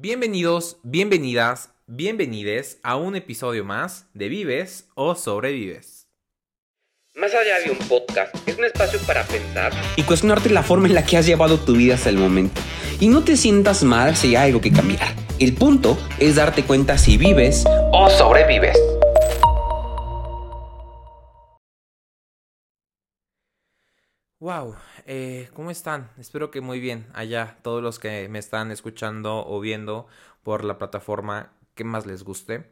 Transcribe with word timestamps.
Bienvenidos, 0.00 0.76
bienvenidas, 0.84 1.70
bienvenides 1.88 2.78
a 2.84 2.94
un 2.94 3.16
episodio 3.16 3.64
más 3.64 4.06
de 4.14 4.28
Vives 4.28 4.86
o 4.94 5.16
Sobrevives. 5.16 6.06
Más 7.16 7.34
allá 7.34 7.58
de 7.58 7.72
un 7.72 7.78
podcast, 7.78 8.32
es 8.46 8.56
un 8.56 8.64
espacio 8.64 9.00
para 9.08 9.24
pensar 9.24 9.72
y 9.96 10.04
cuestionarte 10.04 10.50
la 10.50 10.62
forma 10.62 10.86
en 10.86 10.94
la 10.94 11.04
que 11.04 11.16
has 11.16 11.26
llevado 11.26 11.58
tu 11.58 11.72
vida 11.72 11.96
hasta 11.96 12.10
el 12.10 12.16
momento. 12.16 12.60
Y 13.00 13.08
no 13.08 13.24
te 13.24 13.36
sientas 13.36 13.82
mal 13.82 14.14
si 14.14 14.36
hay 14.36 14.50
algo 14.50 14.60
que 14.60 14.70
cambiar. 14.70 15.16
El 15.40 15.54
punto 15.54 15.98
es 16.20 16.36
darte 16.36 16.62
cuenta 16.62 16.96
si 16.96 17.16
vives 17.16 17.64
o 17.90 18.08
sobrevives. 18.08 18.78
Wow, 24.40 24.76
eh, 25.06 25.48
¿cómo 25.54 25.70
están? 25.72 26.10
Espero 26.16 26.50
que 26.52 26.60
muy 26.60 26.78
bien 26.78 27.08
allá, 27.12 27.58
todos 27.62 27.82
los 27.82 27.98
que 27.98 28.28
me 28.28 28.38
están 28.38 28.70
escuchando 28.70 29.44
o 29.44 29.58
viendo 29.60 30.06
por 30.44 30.62
la 30.64 30.78
plataforma 30.78 31.52
que 31.74 31.82
más 31.82 32.06
les 32.06 32.22
guste. 32.22 32.70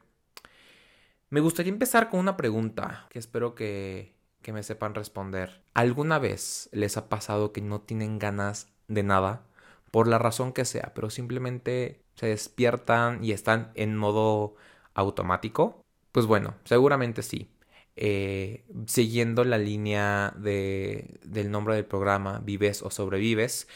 Me 1.31 1.41
gustaría 1.41 1.73
empezar 1.73 2.09
con 2.09 2.21
una 2.21 2.37
pregunta 2.37 3.07
que 3.11 3.19
espero 3.19 3.55
que, 3.55 4.15
que 4.43 4.53
me 4.53 4.63
sepan 4.63 4.95
responder. 4.95 5.63
¿Alguna 5.75 6.19
vez 6.21 6.69
les 6.73 6.97
ha 6.97 7.09
pasado 7.09 7.53
que 7.53 7.61
no 7.63 7.81
tienen 7.81 8.19
ganas 8.19 8.69
de 8.89 9.03
nada? 9.03 9.43
Por 9.91 10.07
la 10.09 10.19
razón 10.19 10.53
que 10.53 10.65
sea, 10.65 10.93
pero 10.95 11.11
simplemente 11.11 12.01
se 12.15 12.27
despiertan 12.27 13.25
y 13.25 13.33
están 13.33 13.73
en 13.75 13.97
modo 13.97 14.55
automático. 14.95 15.85
Pues 16.13 16.27
bueno, 16.27 16.55
seguramente 16.65 17.23
sí. 17.23 17.51
Eh, 17.97 18.65
siguiendo 18.87 19.45
la 19.45 19.59
línea 19.59 20.35
de, 20.37 21.19
del 21.25 21.51
nombre 21.51 21.75
del 21.75 21.87
programa, 21.87 22.41
Vives 22.45 22.83
o 22.83 22.91
Sobrevives. 22.91 23.69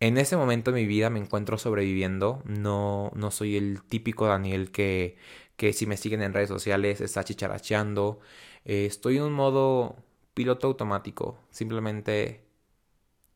En 0.00 0.18
ese 0.18 0.36
momento 0.36 0.72
de 0.72 0.80
mi 0.80 0.86
vida 0.86 1.10
me 1.10 1.20
encuentro 1.20 1.58
sobreviviendo. 1.58 2.42
No, 2.46 3.12
no 3.14 3.30
soy 3.30 3.56
el 3.56 3.82
típico 3.82 4.26
Daniel 4.26 4.70
que, 4.70 5.16
que 5.56 5.72
si 5.72 5.86
me 5.86 5.96
siguen 5.96 6.22
en 6.22 6.32
redes 6.34 6.48
sociales 6.48 7.00
está 7.00 7.24
chicharacheando. 7.24 8.20
Eh, 8.64 8.86
estoy 8.86 9.16
en 9.18 9.24
un 9.24 9.32
modo 9.32 9.96
piloto 10.34 10.68
automático. 10.68 11.38
Simplemente 11.50 12.44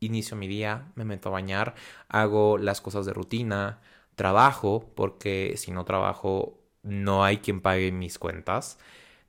inicio 0.01 0.37
mi 0.37 0.49
día, 0.49 0.93
me 0.97 1.05
meto 1.05 1.29
a 1.29 1.33
bañar, 1.33 1.75
hago 2.09 2.59
las 2.59 2.81
cosas 2.81 3.07
de 3.07 3.13
rutina, 3.13 3.81
trabajo, 4.15 4.91
porque 4.95 5.55
si 5.57 5.71
no 5.73 5.85
trabajo 5.85 6.59
no 6.83 7.25
hay 7.25 7.39
quien 7.39 7.61
pague 7.61 7.93
mis 7.93 8.19
cuentas. 8.19 8.79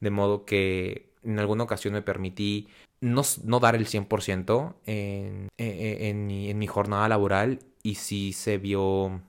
De 0.04 0.10
modo 0.10 0.44
que 0.44 1.14
en 1.24 1.40
alguna 1.40 1.64
ocasión 1.64 1.94
me 1.94 2.02
permití 2.02 2.68
no, 3.00 3.22
no 3.46 3.62
dar 3.62 3.76
el 3.76 3.88
100% 3.88 4.76
en, 4.86 5.48
en, 5.58 6.02
en, 6.04 6.28
mi, 6.28 6.50
en 6.50 6.60
mi 6.60 6.68
jornada 6.68 7.08
laboral 7.08 7.60
y 7.84 7.96
sí 7.96 8.34
se 8.34 8.58
vio 8.58 9.22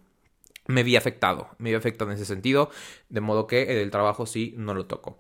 me 0.67 0.83
vi 0.83 0.97
afectado, 0.97 1.51
me 1.59 1.71
vi 1.71 1.77
afectado 1.77 2.11
en 2.11 2.17
ese 2.17 2.25
sentido, 2.25 2.71
de 3.09 3.21
modo 3.21 3.47
que 3.47 3.81
el 3.83 3.91
trabajo 3.93 4.27
sí 4.27 4.55
no 4.57 4.75
lo 4.75 4.87
toco. 4.87 5.17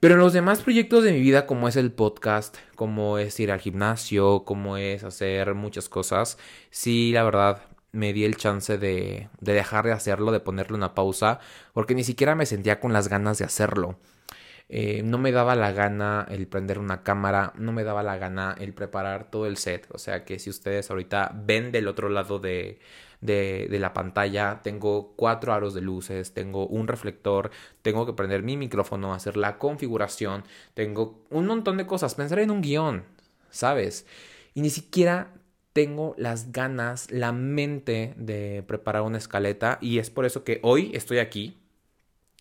Pero 0.00 0.14
en 0.14 0.20
los 0.20 0.32
demás 0.32 0.62
proyectos 0.62 1.04
de 1.04 1.12
mi 1.12 1.20
vida, 1.20 1.46
como 1.46 1.68
es 1.68 1.76
el 1.76 1.92
podcast, 1.92 2.56
como 2.74 3.18
es 3.18 3.38
ir 3.38 3.52
al 3.52 3.60
gimnasio, 3.60 4.44
como 4.44 4.76
es 4.76 5.04
hacer 5.04 5.54
muchas 5.54 5.88
cosas, 5.88 6.38
sí, 6.70 7.12
la 7.12 7.22
verdad, 7.22 7.62
me 7.92 8.12
di 8.12 8.24
el 8.24 8.36
chance 8.36 8.78
de, 8.78 9.28
de 9.40 9.52
dejar 9.52 9.84
de 9.84 9.92
hacerlo, 9.92 10.32
de 10.32 10.40
ponerle 10.40 10.76
una 10.76 10.94
pausa, 10.94 11.38
porque 11.74 11.94
ni 11.94 12.04
siquiera 12.04 12.34
me 12.34 12.46
sentía 12.46 12.80
con 12.80 12.92
las 12.92 13.08
ganas 13.08 13.38
de 13.38 13.44
hacerlo. 13.44 13.98
Eh, 14.70 15.02
no 15.02 15.16
me 15.16 15.32
daba 15.32 15.54
la 15.56 15.72
gana 15.72 16.26
el 16.28 16.46
prender 16.46 16.78
una 16.78 17.02
cámara, 17.02 17.54
no 17.56 17.72
me 17.72 17.84
daba 17.84 18.02
la 18.02 18.18
gana 18.18 18.54
el 18.58 18.74
preparar 18.74 19.30
todo 19.30 19.46
el 19.46 19.56
set. 19.56 19.88
O 19.92 19.98
sea 19.98 20.24
que 20.24 20.38
si 20.38 20.50
ustedes 20.50 20.90
ahorita 20.90 21.32
ven 21.34 21.72
del 21.72 21.88
otro 21.88 22.10
lado 22.10 22.38
de, 22.38 22.78
de, 23.22 23.66
de, 23.70 23.78
la 23.78 23.94
pantalla, 23.94 24.60
tengo 24.62 25.14
cuatro 25.16 25.52
aros 25.54 25.72
de 25.74 25.80
luces, 25.80 26.34
tengo 26.34 26.66
un 26.66 26.86
reflector, 26.86 27.50
tengo 27.82 28.04
que 28.04 28.12
prender 28.12 28.42
mi 28.42 28.56
micrófono, 28.56 29.14
hacer 29.14 29.36
la 29.38 29.58
configuración, 29.58 30.44
tengo 30.74 31.24
un 31.30 31.46
montón 31.46 31.78
de 31.78 31.86
cosas, 31.86 32.14
pensar 32.14 32.38
en 32.40 32.50
un 32.50 32.60
guion, 32.60 33.04
¿sabes? 33.50 34.06
Y 34.54 34.60
ni 34.60 34.70
siquiera 34.70 35.32
tengo 35.72 36.14
las 36.18 36.52
ganas, 36.52 37.10
la 37.10 37.32
mente 37.32 38.14
de 38.16 38.64
preparar 38.66 39.02
una 39.02 39.18
escaleta 39.18 39.78
y 39.80 39.98
es 39.98 40.10
por 40.10 40.26
eso 40.26 40.44
que 40.44 40.60
hoy 40.62 40.90
estoy 40.94 41.18
aquí 41.18 41.56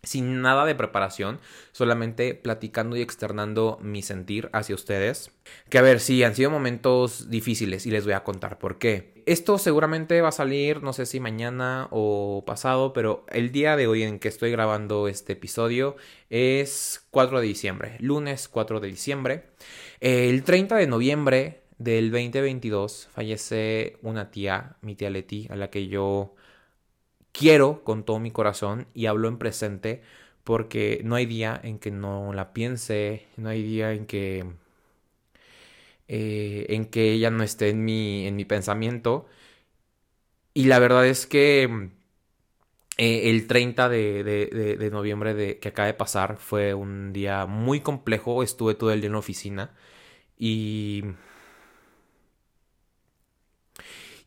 sin 0.07 0.41
nada 0.41 0.66
de 0.66 0.75
preparación, 0.75 1.40
solamente 1.72 2.34
platicando 2.34 2.95
y 2.95 3.01
externando 3.01 3.78
mi 3.81 4.01
sentir 4.01 4.50
hacia 4.53 4.75
ustedes. 4.75 5.31
Que 5.69 5.78
a 5.78 5.81
ver, 5.81 6.00
sí, 6.00 6.23
han 6.23 6.35
sido 6.35 6.50
momentos 6.50 7.29
difíciles 7.29 7.85
y 7.85 7.91
les 7.91 8.06
voy 8.06 8.13
a 8.13 8.23
contar 8.23 8.57
por 8.57 8.78
qué. 8.78 9.13
Esto 9.25 9.57
seguramente 9.57 10.22
va 10.22 10.29
a 10.29 10.31
salir, 10.31 10.81
no 10.81 10.94
sé 10.94 11.06
si 11.06 11.19
mañana 11.19 11.90
o 11.91 12.44
pasado, 12.47 12.94
pero 12.94 13.25
el 13.29 13.51
día 13.51 13.75
de 13.75 13.88
hoy 13.88 14.03
en 14.03 14.19
que 14.19 14.29
estoy 14.29 14.51
grabando 14.51 15.09
este 15.09 15.34
episodio 15.34 15.97
es 16.29 17.06
4 17.12 17.41
de 17.41 17.47
diciembre, 17.47 17.97
lunes 18.00 18.47
4 18.47 18.79
de 18.79 18.88
diciembre. 18.88 19.44
El 20.00 20.44
30 20.44 20.78
de 20.78 20.88
noviembre 20.88 21.62
del 21.78 22.09
2022 22.12 23.09
fallece 23.12 23.97
una 24.01 24.31
tía, 24.31 24.78
mi 24.81 24.96
tía 24.96 25.09
Leti, 25.09 25.47
a 25.50 25.57
la 25.57 25.69
que 25.69 25.88
yo 25.88 26.34
quiero 27.37 27.83
con 27.83 28.03
todo 28.03 28.19
mi 28.19 28.31
corazón 28.31 28.87
y 28.93 29.05
hablo 29.07 29.27
en 29.27 29.37
presente 29.37 30.01
porque 30.43 31.01
no 31.03 31.15
hay 31.15 31.25
día 31.25 31.59
en 31.63 31.79
que 31.79 31.91
no 31.91 32.33
la 32.33 32.53
piense, 32.53 33.27
no 33.37 33.49
hay 33.49 33.63
día 33.63 33.93
en 33.93 34.05
que 34.07 34.45
eh, 36.07 36.65
en 36.69 36.85
que 36.85 37.11
ella 37.13 37.29
no 37.31 37.43
esté 37.43 37.69
en 37.69 37.83
mi, 37.85 38.27
en 38.27 38.35
mi 38.35 38.45
pensamiento. 38.45 39.27
Y 40.53 40.65
la 40.65 40.79
verdad 40.79 41.05
es 41.05 41.27
que 41.27 41.89
eh, 42.97 43.29
el 43.29 43.47
30 43.47 43.89
de, 43.89 44.23
de, 44.23 44.77
de, 44.77 44.91
noviembre 44.91 45.33
de, 45.33 45.59
que 45.59 45.69
acaba 45.69 45.87
de 45.87 45.93
pasar 45.93 46.37
fue 46.37 46.73
un 46.73 47.13
día 47.13 47.45
muy 47.45 47.81
complejo. 47.81 48.43
Estuve 48.43 48.75
todo 48.75 48.91
el 48.91 49.01
día 49.01 49.07
en 49.07 49.13
la 49.13 49.19
oficina 49.19 49.75
y 50.37 51.03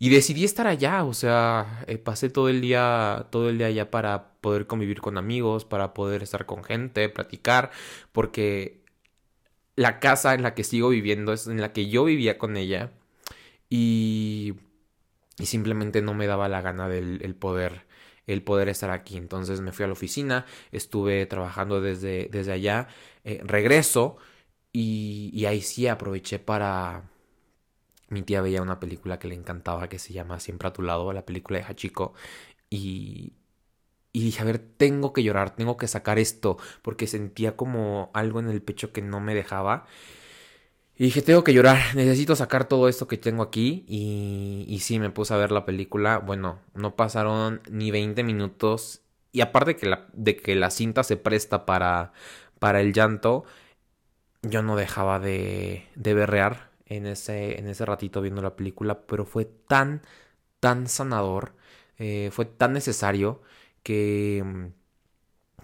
y 0.00 0.10
decidí 0.10 0.44
estar 0.44 0.66
allá, 0.66 1.04
o 1.04 1.14
sea, 1.14 1.84
eh, 1.86 1.98
pasé 1.98 2.30
todo 2.30 2.48
el 2.48 2.62
día, 2.62 3.28
todo 3.30 3.50
el 3.50 3.58
día 3.58 3.68
allá 3.68 3.90
para 3.90 4.32
poder 4.40 4.66
convivir 4.66 5.00
con 5.02 5.18
amigos, 5.18 5.66
para 5.66 5.94
poder 5.94 6.22
estar 6.24 6.46
con 6.46 6.64
gente, 6.64 7.08
platicar, 7.10 7.70
porque 8.12 8.82
la 9.76 10.00
casa 10.00 10.34
en 10.34 10.42
la 10.42 10.54
que 10.54 10.64
sigo 10.64 10.90
viviendo 10.90 11.32
es 11.32 11.46
en 11.46 11.60
la 11.60 11.72
que 11.72 11.88
yo 11.88 12.04
vivía 12.04 12.38
con 12.38 12.56
ella 12.56 12.92
y, 13.70 14.54
y 15.38 15.46
simplemente 15.46 16.02
no 16.02 16.14
me 16.14 16.26
daba 16.26 16.48
la 16.48 16.62
gana 16.62 16.88
del 16.88 17.20
el 17.24 17.34
poder 17.36 17.86
el 18.26 18.42
poder 18.42 18.68
estar 18.68 18.90
aquí. 18.90 19.16
Entonces 19.16 19.60
me 19.60 19.72
fui 19.72 19.84
a 19.84 19.88
la 19.88 19.94
oficina, 19.94 20.46
estuve 20.72 21.26
trabajando 21.26 21.80
desde, 21.80 22.28
desde 22.30 22.52
allá, 22.52 22.88
eh, 23.24 23.40
regreso 23.44 24.18
y, 24.72 25.30
y 25.34 25.46
ahí 25.46 25.62
sí 25.62 25.88
aproveché 25.88 26.38
para 26.38 27.10
mi 28.10 28.22
tía 28.22 28.42
veía 28.42 28.62
una 28.62 28.80
película 28.80 29.18
que 29.18 29.28
le 29.28 29.34
encantaba 29.36 29.88
que 29.88 29.98
se 29.98 30.12
llama 30.12 30.40
Siempre 30.40 30.68
a 30.68 30.72
tu 30.72 30.82
lado, 30.82 31.12
la 31.12 31.24
película 31.26 31.58
de 31.60 31.64
Hachiko. 31.64 32.14
Y, 32.70 33.34
dije, 34.12 34.42
a 34.42 34.44
ver, 34.44 34.58
tengo 34.58 35.12
que 35.12 35.22
llorar, 35.22 35.56
tengo 35.56 35.76
que 35.76 35.88
sacar 35.88 36.18
esto, 36.18 36.58
porque 36.82 37.06
sentía 37.06 37.56
como 37.56 38.10
algo 38.14 38.40
en 38.40 38.50
el 38.50 38.62
pecho 38.62 38.92
que 38.92 39.02
no 39.02 39.20
me 39.20 39.34
dejaba. 39.34 39.86
Y 40.96 41.04
dije, 41.04 41.22
tengo 41.22 41.44
que 41.44 41.54
llorar, 41.54 41.94
necesito 41.96 42.36
sacar 42.36 42.68
todo 42.68 42.88
esto 42.88 43.08
que 43.08 43.16
tengo 43.16 43.42
aquí. 43.42 43.84
Y, 43.88 44.66
y 44.68 44.80
sí, 44.80 44.98
me 44.98 45.10
puse 45.10 45.32
a 45.34 45.38
ver 45.38 45.52
la 45.52 45.64
película. 45.64 46.18
Bueno, 46.18 46.60
no 46.74 46.96
pasaron 46.96 47.62
ni 47.70 47.90
20 47.90 48.22
minutos. 48.24 49.02
Y 49.32 49.40
aparte 49.42 49.76
que 49.76 49.96
de 50.12 50.36
que 50.36 50.54
la 50.56 50.70
cinta 50.70 51.04
se 51.04 51.16
presta 51.16 51.64
para, 51.66 52.12
para 52.58 52.80
el 52.80 52.92
llanto, 52.92 53.44
yo 54.42 54.62
no 54.62 54.76
dejaba 54.76 55.20
de, 55.20 55.86
de 55.96 56.14
berrear 56.14 56.69
en 56.90 57.06
ese, 57.06 57.58
en 57.58 57.68
ese 57.68 57.86
ratito 57.86 58.20
viendo 58.20 58.42
la 58.42 58.56
película, 58.56 59.06
pero 59.06 59.24
fue 59.24 59.46
tan, 59.46 60.02
tan 60.60 60.88
sanador, 60.88 61.54
eh, 61.98 62.30
fue 62.32 62.46
tan 62.46 62.72
necesario 62.74 63.42
que, 63.82 64.42
mm, 64.44 64.66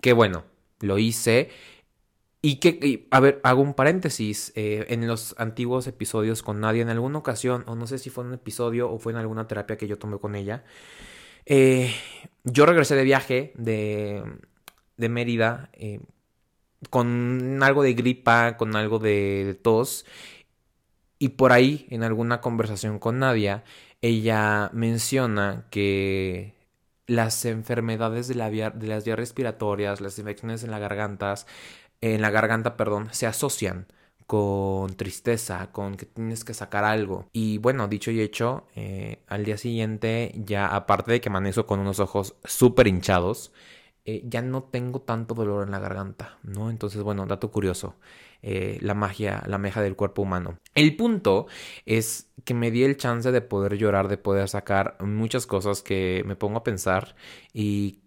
que 0.01 0.13
bueno, 0.13 0.45
lo 0.81 0.99
hice. 0.99 1.51
Y 2.43 2.57
que, 2.61 3.09
a 3.11 3.21
ver, 3.21 3.41
hago 3.45 3.63
un 3.63 3.75
paréntesis. 3.75 4.53
Eh, 4.57 4.87
en 4.91 5.07
los 5.09 5.35
antiguos 5.39 5.87
episodios 5.89 6.43
con 6.43 6.61
Nadia, 6.61 6.83
en 6.83 6.91
alguna 6.91 7.19
ocasión, 7.19 7.65
o 7.67 7.75
no 7.77 7.87
sé 7.87 7.99
si 7.99 8.11
fue 8.11 8.25
en 8.25 8.29
un 8.29 8.35
episodio 8.35 8.91
o 8.91 8.99
fue 8.99 9.13
en 9.13 9.19
alguna 9.19 9.49
terapia 9.49 9.77
que 9.77 9.89
yo 9.89 9.99
tomé 9.99 10.19
con 10.19 10.37
ella, 10.37 10.65
eh, 11.47 11.95
yo 12.45 12.67
regresé 12.67 12.97
de 12.97 13.05
viaje 13.05 13.53
de, 13.57 14.23
de 14.97 15.09
Mérida 15.09 15.71
con 16.91 17.63
algo 17.63 17.83
de 17.83 17.95
gripa, 17.95 18.57
con 18.57 18.77
algo 18.77 18.99
de 18.99 19.59
tos. 19.63 20.07
Y 21.19 21.31
por 21.31 21.53
ahí, 21.53 21.87
en 21.91 22.03
alguna 22.03 22.41
conversación 22.41 22.99
con 22.99 23.19
Nadia, 23.21 23.65
ella 24.03 24.71
menciona 24.73 25.67
que 25.71 26.55
las 27.07 27.45
enfermedades 27.45 28.29
de, 28.29 28.35
la 28.35 28.51
vía, 28.51 28.73
las 28.81 29.05
vías 29.05 29.19
respiratorias, 29.19 30.01
las 30.01 30.19
infecciones 30.19 30.65
en 30.65 30.71
la 30.71 30.79
garganta, 30.79 31.35
en 32.01 32.21
la 32.23 32.31
garganta, 32.31 32.77
perdón, 32.77 33.09
se 33.13 33.27
asocian 33.27 33.87
con 34.27 34.97
tristeza, 34.97 35.71
con 35.73 35.97
que 35.97 36.07
tienes 36.07 36.45
que 36.45 36.55
sacar 36.55 36.85
algo. 36.85 37.29
Y 37.33 37.59
bueno, 37.59 37.89
dicho 37.89 38.11
y 38.11 38.21
hecho, 38.21 38.67
eh, 38.75 39.23
al 39.29 39.45
día 39.45 39.57
siguiente 39.57 40.33
ya 40.37 40.67
aparte 40.75 41.13
de 41.13 41.21
que 41.21 41.29
amanezco 41.29 41.67
con 41.67 41.81
unos 41.81 42.01
ojos 42.01 42.37
súper 42.45 42.89
hinchados, 42.89 43.53
eh, 44.05 44.23
ya 44.25 44.43
no 44.43 44.65
tengo 44.65 45.01
tanto 45.01 45.35
dolor 45.35 45.65
en 45.67 45.73
la 45.73 45.81
garganta, 45.81 46.39
¿no? 46.43 46.71
Entonces, 46.71 47.03
bueno, 47.03 47.27
dato 47.27 47.51
curioso, 47.51 47.97
eh, 48.43 48.79
la 48.81 48.95
magia, 48.95 49.43
la 49.47 49.59
meja 49.59 49.83
del 49.83 49.97
cuerpo 49.97 50.23
humano. 50.23 50.59
El 50.75 50.97
punto 50.97 51.47
es 51.85 52.31
que 52.45 52.55
me 52.55 52.71
di 52.71 52.85
el 52.85 52.97
chance 52.97 53.33
de 53.33 53.41
poder 53.41 53.77
llorar, 53.77 54.09
de 54.09 54.19
poder 54.19 54.49
sacar 54.49 54.97
muchas 55.01 55.47
cosas 55.47 55.83
que 55.83 56.23
me 56.27 56.37
pongo 56.37 56.59
a 56.59 56.65
pensar 56.65 57.17
y 57.53 58.01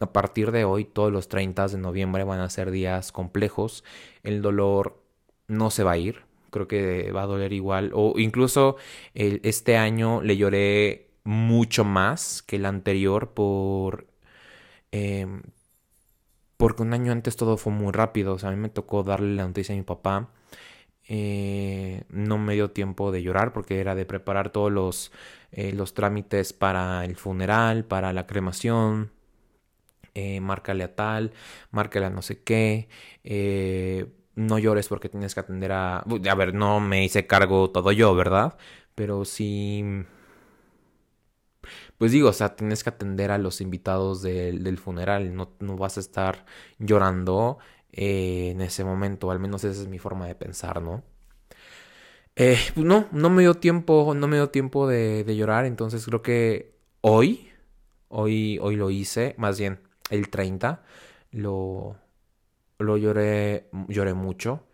a 0.00 0.12
partir 0.12 0.50
de 0.50 0.64
hoy, 0.64 0.84
todos 0.84 1.12
los 1.12 1.28
30 1.28 1.68
de 1.68 1.78
noviembre 1.78 2.24
van 2.24 2.40
a 2.40 2.48
ser 2.50 2.70
días 2.70 3.12
complejos. 3.12 3.84
El 4.22 4.42
dolor 4.42 5.02
no 5.46 5.70
se 5.70 5.84
va 5.84 5.92
a 5.92 5.98
ir. 5.98 6.22
Creo 6.50 6.66
que 6.66 7.12
va 7.12 7.22
a 7.22 7.26
doler 7.26 7.52
igual. 7.52 7.92
O 7.94 8.18
incluso 8.18 8.76
este 9.14 9.76
año 9.76 10.22
le 10.22 10.36
lloré 10.36 11.10
mucho 11.24 11.84
más 11.84 12.42
que 12.42 12.56
el 12.56 12.66
anterior 12.66 13.32
por... 13.34 14.06
Em, 14.92 15.42
porque 16.60 16.82
un 16.82 16.92
año 16.92 17.10
antes 17.10 17.36
todo 17.36 17.56
fue 17.56 17.72
muy 17.72 17.92
rápido. 17.92 18.34
O 18.34 18.38
sea, 18.38 18.50
a 18.50 18.52
mí 18.52 18.58
me 18.58 18.68
tocó 18.68 19.02
darle 19.02 19.34
la 19.34 19.46
noticia 19.46 19.74
a 19.74 19.78
mi 19.78 19.82
papá. 19.82 20.30
Eh, 21.08 22.04
no 22.10 22.38
me 22.38 22.54
dio 22.54 22.70
tiempo 22.70 23.10
de 23.10 23.22
llorar 23.22 23.52
porque 23.52 23.80
era 23.80 23.94
de 23.96 24.04
preparar 24.04 24.50
todos 24.50 24.70
los, 24.70 25.12
eh, 25.52 25.72
los 25.72 25.94
trámites 25.94 26.52
para 26.52 27.04
el 27.04 27.16
funeral, 27.16 27.84
para 27.84 28.12
la 28.12 28.26
cremación, 28.26 29.10
eh, 30.14 30.40
márcale 30.40 30.84
a 30.84 30.94
tal, 30.94 31.32
márcale 31.70 32.06
a 32.06 32.10
no 32.10 32.22
sé 32.22 32.42
qué, 32.42 32.88
eh, 33.24 34.06
no 34.36 34.58
llores 34.58 34.88
porque 34.88 35.08
tienes 35.08 35.34
que 35.34 35.40
atender 35.40 35.72
a... 35.72 35.98
A 35.98 36.34
ver, 36.34 36.54
no 36.54 36.78
me 36.80 37.04
hice 37.04 37.26
cargo 37.26 37.70
todo 37.70 37.90
yo, 37.92 38.14
¿verdad? 38.14 38.56
Pero 38.94 39.24
sí... 39.24 40.04
Pues 42.00 42.12
digo, 42.12 42.30
o 42.30 42.32
sea, 42.32 42.56
tienes 42.56 42.82
que 42.82 42.88
atender 42.88 43.30
a 43.30 43.36
los 43.36 43.60
invitados 43.60 44.22
del, 44.22 44.78
funeral, 44.78 45.36
no, 45.36 45.52
no, 45.60 45.76
vas 45.76 45.98
a 45.98 46.00
estar 46.00 46.46
llorando 46.78 47.58
eh, 47.92 48.52
en 48.52 48.62
ese 48.62 48.84
momento, 48.84 49.30
al 49.30 49.38
menos 49.38 49.64
esa 49.64 49.82
es 49.82 49.86
mi 49.86 49.98
forma 49.98 50.26
de 50.26 50.34
pensar, 50.34 50.80
¿no? 50.80 51.02
Eh, 52.36 52.56
pues 52.74 52.86
no, 52.86 53.06
no 53.12 53.28
me 53.28 53.42
dio 53.42 53.54
tiempo, 53.56 54.14
no 54.14 54.28
me 54.28 54.36
dio 54.36 54.48
tiempo 54.48 54.88
de, 54.88 55.24
de 55.24 55.36
llorar, 55.36 55.66
entonces 55.66 56.02
creo 56.06 56.22
que 56.22 56.72
hoy, 57.02 57.50
hoy, 58.08 58.58
hoy 58.62 58.76
lo 58.76 58.90
hice, 58.90 59.34
más 59.36 59.58
bien, 59.58 59.80
el 60.08 60.30
30, 60.30 60.82
lo, 61.32 61.96
lo 62.78 62.96
lloré, 62.96 63.68
lloré 63.88 64.14
mucho. 64.14 64.64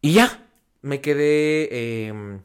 Y 0.00 0.14
ya, 0.14 0.48
me 0.82 1.00
quedé, 1.00 2.08
em, 2.08 2.40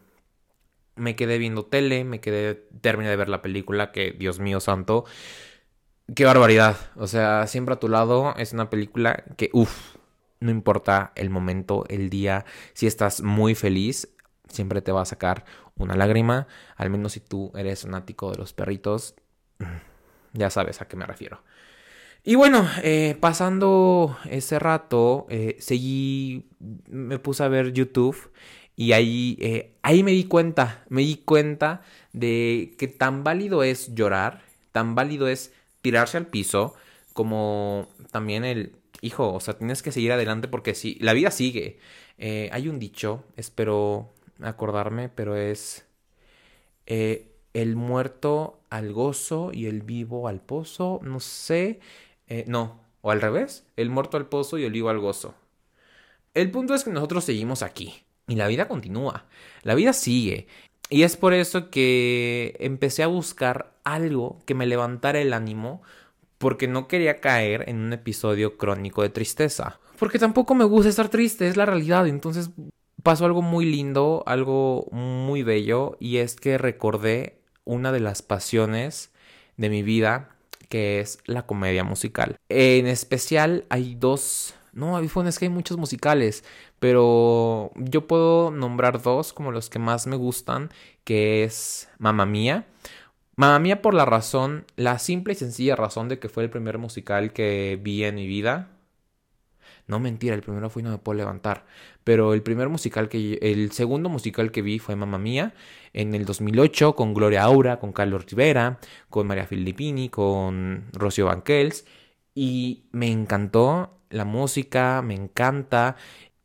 me 1.02 1.16
quedé 1.16 1.40
viendo 1.40 1.66
tele, 1.66 2.04
me 2.04 2.22
quedé, 2.22 2.54
terminé 2.82 3.10
de 3.10 3.16
ver 3.16 3.28
la 3.28 3.42
película, 3.42 3.92
que 3.92 4.12
Dios 4.12 4.40
mío 4.40 4.60
santo, 4.60 5.06
qué 6.16 6.26
barbaridad. 6.26 6.78
O 6.96 7.08
sea, 7.08 7.48
siempre 7.48 7.74
a 7.74 7.80
tu 7.80 7.90
lado 7.90 8.36
es 8.38 8.54
una 8.54 8.70
película 8.70 9.24
que, 9.36 9.50
uff, 9.52 9.96
no 10.40 10.52
importa 10.52 11.12
el 11.16 11.32
momento, 11.32 11.86
el 11.90 12.10
día, 12.12 12.46
si 12.74 12.86
estás 12.86 13.22
muy 13.22 13.56
feliz, 13.56 14.14
siempre 14.48 14.82
te 14.82 14.92
va 14.92 15.02
a 15.02 15.06
sacar 15.06 15.44
una 15.76 15.96
lágrima, 15.96 16.48
al 16.76 16.92
menos 16.92 17.14
si 17.14 17.20
tú 17.20 17.52
eres 17.56 17.82
fanático 17.82 18.32
de 18.32 18.38
los 18.38 18.54
perritos, 18.54 19.16
ya 20.34 20.52
sabes 20.52 20.82
a 20.82 20.88
qué 20.88 20.96
me 20.96 21.08
refiero. 21.08 21.44
Y 22.24 22.36
bueno, 22.36 22.68
eh, 22.84 23.18
pasando 23.20 24.16
ese 24.30 24.60
rato, 24.60 25.26
eh, 25.30 25.58
seguí, 25.60 26.52
me 26.88 27.18
puse 27.18 27.44
a 27.44 27.48
ver 27.48 27.74
YouTube 27.74 28.32
y 28.82 28.94
ahí, 28.94 29.38
eh, 29.40 29.76
ahí 29.84 30.02
me 30.02 30.12
di 30.12 30.24
cuenta, 30.24 30.84
me 30.90 31.02
di 31.02 31.18
cuenta 31.18 31.84
de 32.14 32.74
que 32.80 32.88
tan 32.88 33.24
válido 33.24 33.62
es 33.62 33.94
llorar, 33.94 34.42
tan 34.72 34.96
válido 34.96 35.28
es 35.28 35.54
tirarse 35.84 36.18
al 36.18 36.26
piso, 36.26 36.74
como 37.14 37.88
también 38.10 38.44
el, 38.44 38.74
hijo, 39.02 39.34
o 39.34 39.40
sea, 39.40 39.58
tienes 39.58 39.84
que 39.84 39.92
seguir 39.92 40.12
adelante 40.12 40.48
porque 40.48 40.74
sí, 40.74 40.98
la 41.00 41.14
vida 41.14 41.30
sigue. 41.32 41.80
hay 42.20 42.68
un 42.70 42.80
dicho, 42.80 43.24
espero 43.38 44.10
acordarme, 44.42 45.10
pero 45.10 45.36
es 45.36 45.86
el 47.54 47.76
muerto 47.76 48.62
al 48.72 48.94
gozo 48.94 49.52
y 49.54 49.68
el 49.68 49.84
vivo 49.84 50.28
al 50.28 50.42
pozo, 50.42 51.00
no 51.04 51.20
sé. 51.20 51.80
Eh, 52.28 52.46
no, 52.48 52.80
o 53.02 53.12
al 53.12 53.22
revés, 53.22 53.66
el 53.78 53.90
muerto 53.92 54.18
al 54.18 54.28
pozo 54.28 54.58
y 54.58 54.64
el 54.64 54.72
vivo 54.72 54.90
al 54.90 55.00
gozo. 55.00 55.36
El 56.34 56.50
punto 56.50 56.74
es 56.74 56.84
que 56.84 56.92
nosotros 56.92 57.26
seguimos 57.26 57.62
aquí 57.62 58.04
y 58.32 58.36
la 58.36 58.48
vida 58.48 58.68
continúa, 58.68 59.26
la 59.64 59.76
vida 59.76 59.94
sigue. 59.94 60.48
Y 60.90 61.04
es 61.04 61.18
por 61.18 61.34
eso 61.34 61.70
que 61.70 62.56
empecé 62.60 63.04
a 63.04 63.08
buscar 63.08 63.74
algo 63.84 64.40
que 64.46 64.56
me 64.56 64.66
levantara 64.66 65.20
el 65.20 65.34
ánimo 65.34 65.82
porque 66.38 66.68
no 66.68 66.88
quería 66.88 67.20
caer 67.22 67.70
en 67.70 67.78
un 67.78 67.94
episodio 67.94 68.58
crónico 68.58 69.02
de 69.02 69.10
tristeza. 69.10 69.80
Porque 70.00 70.20
tampoco 70.20 70.56
me 70.56 70.66
gusta 70.66 70.90
estar 70.90 71.10
triste, 71.10 71.48
es 71.48 71.58
la 71.58 71.66
realidad. 71.66 72.08
Entonces 72.08 72.50
pasó 73.04 73.26
algo 73.26 73.42
muy 73.42 73.66
lindo, 73.66 74.24
algo 74.26 74.88
muy 74.92 75.44
bello, 75.44 75.98
y 76.00 76.18
es 76.18 76.36
que 76.36 76.58
recordé 76.58 77.38
una 77.64 77.92
de 77.92 78.00
las 78.00 78.22
pasiones 78.22 79.12
de 79.58 79.70
mi 79.70 79.84
vida 79.84 80.36
que 80.70 81.00
es 81.00 81.20
la 81.26 81.46
comedia 81.46 81.84
musical. 81.84 82.38
En 82.50 82.88
especial 82.88 83.66
hay 83.70 83.96
dos... 83.96 84.56
No, 84.74 84.98
es 84.98 85.38
que 85.38 85.46
hay 85.46 85.50
muchos 85.50 85.78
musicales, 85.78 86.46
pero 86.82 87.72
yo 87.76 88.08
puedo 88.08 88.50
nombrar 88.50 89.04
dos 89.04 89.34
como 89.34 89.52
los 89.52 89.70
que 89.70 89.78
más 89.78 90.08
me 90.08 90.16
gustan, 90.16 90.72
que 91.04 91.44
es 91.44 91.88
Mamma 92.00 92.26
Mía. 92.26 92.66
Mamma 93.36 93.60
Mía 93.60 93.84
por 93.84 93.94
la 93.94 94.04
razón, 94.04 94.66
la 94.78 94.98
simple 94.98 95.34
y 95.34 95.36
sencilla 95.36 95.76
razón 95.76 96.10
de 96.10 96.18
que 96.18 96.28
fue 96.28 96.44
el 96.44 96.50
primer 96.50 96.80
musical 96.80 97.34
que 97.34 97.80
vi 97.80 98.04
en 98.04 98.16
mi 98.16 98.26
vida. 98.26 98.70
No 99.86 100.00
mentira, 100.00 100.34
el 100.34 100.42
primero 100.42 100.72
fue 100.72 100.82
no 100.82 100.90
me 100.90 100.98
puedo 100.98 101.18
levantar. 101.20 101.66
Pero 102.04 102.34
el 102.34 102.42
primer 102.42 102.68
musical 102.70 103.10
que... 103.10 103.38
El 103.44 103.72
segundo 103.74 104.10
musical 104.10 104.52
que 104.52 104.64
vi 104.64 104.80
fue 104.80 104.96
Mamma 104.96 105.20
Mía 105.20 105.54
en 105.94 106.16
el 106.16 106.26
2008 106.26 106.96
con 106.96 107.14
Gloria 107.14 107.44
Aura, 107.44 107.78
con 107.78 107.92
Carlos 107.94 108.26
Rivera, 108.26 108.80
con 109.12 109.28
María 109.28 109.46
Filippini, 109.46 110.10
con 110.10 110.86
Rocío 110.94 111.28
Banquels. 111.28 111.86
Y 112.34 112.86
me 112.92 113.12
encantó 113.12 114.02
la 114.10 114.26
música, 114.26 115.02
me 115.04 115.14
encanta. 115.16 115.96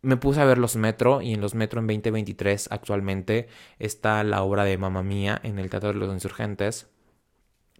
Me 0.02 0.16
puse 0.16 0.40
a 0.40 0.44
ver 0.44 0.58
los 0.58 0.76
Metro 0.76 1.22
y 1.22 1.32
en 1.34 1.40
los 1.40 1.54
Metro 1.54 1.80
en 1.80 1.86
2023 1.86 2.68
actualmente 2.70 3.48
está 3.78 4.22
la 4.24 4.42
obra 4.42 4.64
de 4.64 4.78
Mamma 4.78 5.02
Mía 5.02 5.40
en 5.42 5.58
el 5.58 5.70
Teatro 5.70 5.92
de 5.92 5.98
los 5.98 6.12
Insurgentes. 6.12 6.88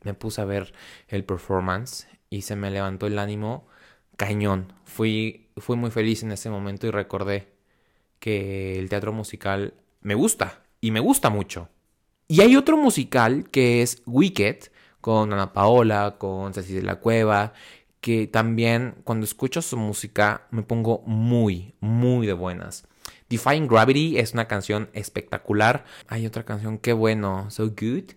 Me 0.03 0.15
puse 0.15 0.41
a 0.41 0.45
ver 0.45 0.73
el 1.09 1.25
performance 1.25 2.09
y 2.31 2.43
se 2.43 2.57
me 2.57 2.71
levantó 2.71 3.07
el 3.07 3.19
ánimo 3.19 3.67
cañón. 4.17 4.73
Fui, 4.85 5.49
fui 5.57 5.77
muy 5.77 5.91
feliz 5.91 6.23
en 6.23 6.33
ese 6.33 6.51
momento 6.51 6.87
y 6.87 6.91
recordé 6.91 7.53
que 8.19 8.79
el 8.79 8.89
teatro 8.89 9.13
musical 9.13 9.75
me 10.01 10.15
gusta 10.15 10.63
y 10.81 10.91
me 10.91 11.01
gusta 11.01 11.31
mucho. 11.31 11.69
Y 12.29 12.41
hay 12.41 12.57
otro 12.57 12.77
musical 12.77 13.49
que 13.51 13.83
es 13.83 14.03
Wicked 14.07 14.71
con 15.01 15.33
Ana 15.33 15.53
Paola, 15.53 16.17
con 16.19 16.53
Cecilia 16.53 16.81
de 16.81 16.87
la 16.87 16.97
Cueva, 16.97 17.53
que 18.07 18.29
también 18.29 18.95
cuando 19.03 19.25
escucho 19.25 19.61
su 19.61 19.77
música 19.77 20.47
me 20.53 20.63
pongo 20.63 21.03
muy, 21.07 21.75
muy 21.81 22.25
de 22.29 22.35
buenas. 22.35 22.87
Defying 23.29 23.67
Gravity 23.67 24.17
es 24.19 24.33
una 24.33 24.47
canción 24.47 24.89
espectacular. 24.93 25.85
Hay 26.07 26.25
otra 26.25 26.45
canción, 26.45 26.79
qué 26.79 26.93
bueno, 26.93 27.51
So 27.51 27.67
Good, 27.67 28.13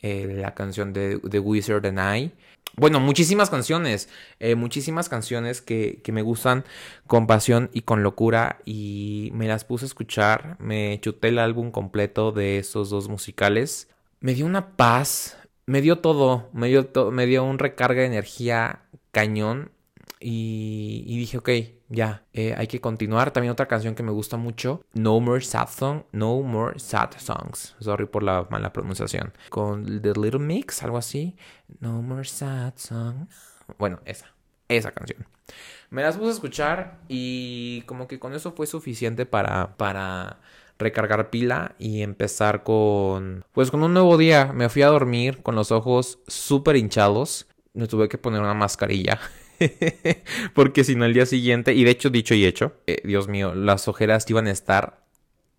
eh, 0.00 0.38
la 0.40 0.54
canción 0.54 0.94
de 0.94 1.18
The 1.18 1.38
Wizard 1.38 1.84
and 1.84 1.98
I. 1.98 2.32
Bueno, 2.76 2.98
muchísimas 2.98 3.50
canciones, 3.50 4.08
eh, 4.40 4.54
muchísimas 4.54 5.10
canciones 5.10 5.60
que, 5.60 6.00
que, 6.02 6.12
me 6.12 6.22
gustan 6.22 6.64
con 7.06 7.26
pasión 7.26 7.68
y 7.74 7.82
con 7.82 8.02
locura 8.02 8.60
y 8.64 9.32
me 9.34 9.48
las 9.48 9.66
puse 9.66 9.84
a 9.84 9.88
escuchar, 9.88 10.56
me 10.60 10.98
chuté 11.02 11.28
el 11.28 11.38
álbum 11.38 11.70
completo 11.70 12.32
de 12.32 12.56
esos 12.56 12.88
dos 12.88 13.10
musicales, 13.10 13.90
me 14.20 14.32
dio 14.32 14.46
una 14.46 14.76
paz, 14.76 15.36
me 15.66 15.82
dio 15.82 15.98
todo, 15.98 16.48
me 16.52 16.68
dio, 16.68 16.88
me 17.12 17.26
dio 17.26 17.44
un 17.44 17.58
recarga 17.58 18.00
de 18.00 18.06
energía 18.06 18.85
cañón 19.16 19.72
y, 20.20 21.16
dije, 21.18 21.38
ok, 21.38 21.48
ya, 21.88 22.26
eh, 22.34 22.54
hay 22.54 22.66
que 22.66 22.82
continuar. 22.82 23.30
También 23.30 23.50
otra 23.50 23.66
canción 23.66 23.94
que 23.94 24.02
me 24.02 24.12
gusta 24.12 24.36
mucho, 24.36 24.82
No 24.92 25.18
More 25.20 25.40
Sad 25.40 25.68
Song, 25.70 26.02
No 26.12 26.42
More 26.42 26.78
Sad 26.78 27.12
Songs. 27.16 27.74
Sorry 27.80 28.04
por 28.04 28.22
la 28.22 28.46
mala 28.50 28.74
pronunciación. 28.74 29.32
Con 29.48 30.02
The 30.02 30.12
Little 30.20 30.40
Mix, 30.40 30.82
algo 30.82 30.98
así. 30.98 31.34
No 31.80 32.02
More 32.02 32.26
Sad 32.26 32.74
Song. 32.76 33.26
Bueno, 33.78 34.00
esa, 34.04 34.34
esa 34.68 34.90
canción. 34.90 35.26
Me 35.88 36.02
las 36.02 36.18
puse 36.18 36.28
a 36.28 36.32
escuchar 36.32 36.98
y 37.08 37.80
como 37.86 38.06
que 38.06 38.18
con 38.18 38.34
eso 38.34 38.52
fue 38.52 38.66
suficiente 38.66 39.24
para, 39.24 39.78
para 39.78 40.40
recargar 40.78 41.30
pila 41.30 41.74
y 41.78 42.02
empezar 42.02 42.64
con, 42.64 43.46
pues 43.52 43.70
con 43.70 43.82
un 43.82 43.94
nuevo 43.94 44.18
día. 44.18 44.52
Me 44.52 44.68
fui 44.68 44.82
a 44.82 44.88
dormir 44.88 45.42
con 45.42 45.54
los 45.54 45.72
ojos 45.72 46.18
súper 46.26 46.76
hinchados. 46.76 47.46
Me 47.76 47.86
tuve 47.86 48.08
que 48.08 48.18
poner 48.18 48.40
una 48.40 48.54
mascarilla. 48.54 49.20
Porque 50.54 50.82
si 50.82 50.96
no, 50.96 51.04
el 51.04 51.14
día 51.14 51.26
siguiente, 51.26 51.74
y 51.74 51.84
de 51.84 51.90
hecho, 51.90 52.10
dicho 52.10 52.34
y 52.34 52.44
hecho, 52.44 52.72
eh, 52.86 53.00
Dios 53.04 53.28
mío, 53.28 53.54
las 53.54 53.86
ojeras 53.86 54.28
iban 54.28 54.48
a 54.48 54.50
estar 54.50 55.04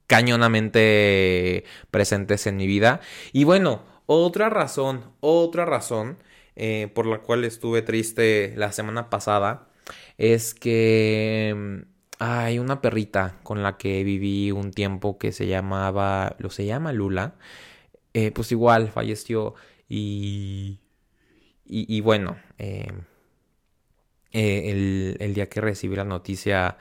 cañonamente 0.07 1.63
presentes 1.91 2.47
en 2.47 2.57
mi 2.57 2.67
vida. 2.67 3.01
Y 3.31 3.43
bueno, 3.43 3.83
otra 4.05 4.49
razón, 4.49 5.03
otra 5.19 5.65
razón 5.65 6.17
eh, 6.55 6.89
por 6.93 7.05
la 7.05 7.19
cual 7.19 7.43
estuve 7.45 7.81
triste 7.83 8.53
la 8.57 8.71
semana 8.71 9.09
pasada 9.09 9.67
es 10.17 10.53
que 10.55 11.53
mm, 11.55 11.77
hay 12.19 12.59
una 12.59 12.81
perrita 12.81 13.35
con 13.43 13.61
la 13.63 13.77
que 13.77 14.03
viví 14.03 14.51
un 14.51 14.71
tiempo 14.71 15.17
que 15.19 15.31
se 15.31 15.47
llamaba, 15.47 16.35
lo 16.39 16.49
se 16.49 16.65
llama 16.65 16.93
Lula. 16.93 17.35
Eh, 18.13 18.31
pues 18.31 18.51
igual 18.51 18.89
falleció 18.89 19.53
y, 19.87 20.79
y, 21.69 22.01
bueno, 22.01 22.37
eh, 22.57 22.91
el, 24.31 25.17
el, 25.19 25.33
día 25.33 25.49
que 25.49 25.61
recibí 25.61 25.95
la 25.95 26.03
noticia 26.05 26.77